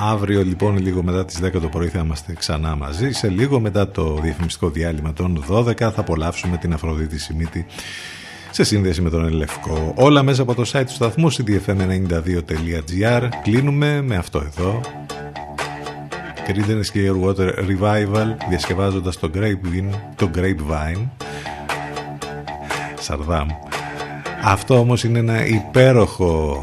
Αύριο 0.00 0.44
λοιπόν 0.44 0.78
λίγο 0.78 1.02
μετά 1.02 1.24
τις 1.24 1.40
10 1.44 1.52
το 1.52 1.68
πρωί 1.68 1.88
θα 1.88 1.98
είμαστε 1.98 2.32
ξανά 2.32 2.76
μαζί. 2.76 3.10
Σε 3.10 3.28
λίγο 3.28 3.60
μετά 3.60 3.90
το 3.90 4.18
διαφημιστικό 4.22 4.70
διάλειμμα 4.70 5.12
των 5.12 5.44
12 5.50 5.76
θα 5.76 5.92
απολαύσουμε 5.96 6.56
την 6.56 6.72
Αφροδίτη 6.72 7.18
Σιμίτη 7.18 7.66
σε 8.50 8.64
σύνδεση 8.64 9.02
με 9.02 9.10
τον 9.10 9.24
Ελευκό. 9.24 9.92
Όλα 9.96 10.22
μέσα 10.22 10.42
από 10.42 10.54
το 10.54 10.62
site 10.72 10.84
του 10.86 10.92
σταθμού 10.92 11.32
cdfm92.gr 11.32 13.28
Κλείνουμε 13.42 14.02
με 14.02 14.16
αυτό 14.16 14.38
εδώ. 14.38 14.80
Creedence 16.48 16.86
και 16.92 17.12
Water 17.24 17.50
Revival 17.58 18.26
διασκευάζοντας 18.48 19.18
το 19.18 19.30
Grapevine, 19.34 19.90
το 20.16 20.30
Grapevine 20.34 21.06
Σαρδάμ. 23.00 23.48
Αυτό 24.42 24.78
όμως 24.78 25.04
είναι 25.04 25.18
ένα 25.18 25.46
υπέροχο 25.46 26.62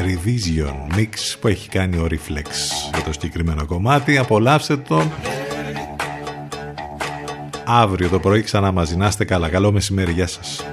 revision 0.00 0.96
mix 0.96 1.36
που 1.40 1.48
έχει 1.48 1.68
κάνει 1.68 1.96
ο 1.96 2.06
Reflex 2.10 2.50
για 2.94 3.02
το 3.04 3.12
συγκεκριμένο 3.12 3.66
κομμάτι. 3.66 4.18
Απολαύστε 4.18 4.76
το. 4.76 5.02
Αύριο 7.64 8.08
το 8.08 8.18
πρωί 8.18 8.42
ξανά 8.42 8.72
μαζί. 8.72 8.96
Να 8.96 9.06
είστε 9.06 9.24
καλά. 9.24 9.48
Καλό 9.48 9.72
μεσημέρι. 9.72 10.12
Γεια 10.12 10.26
σας. 10.26 10.64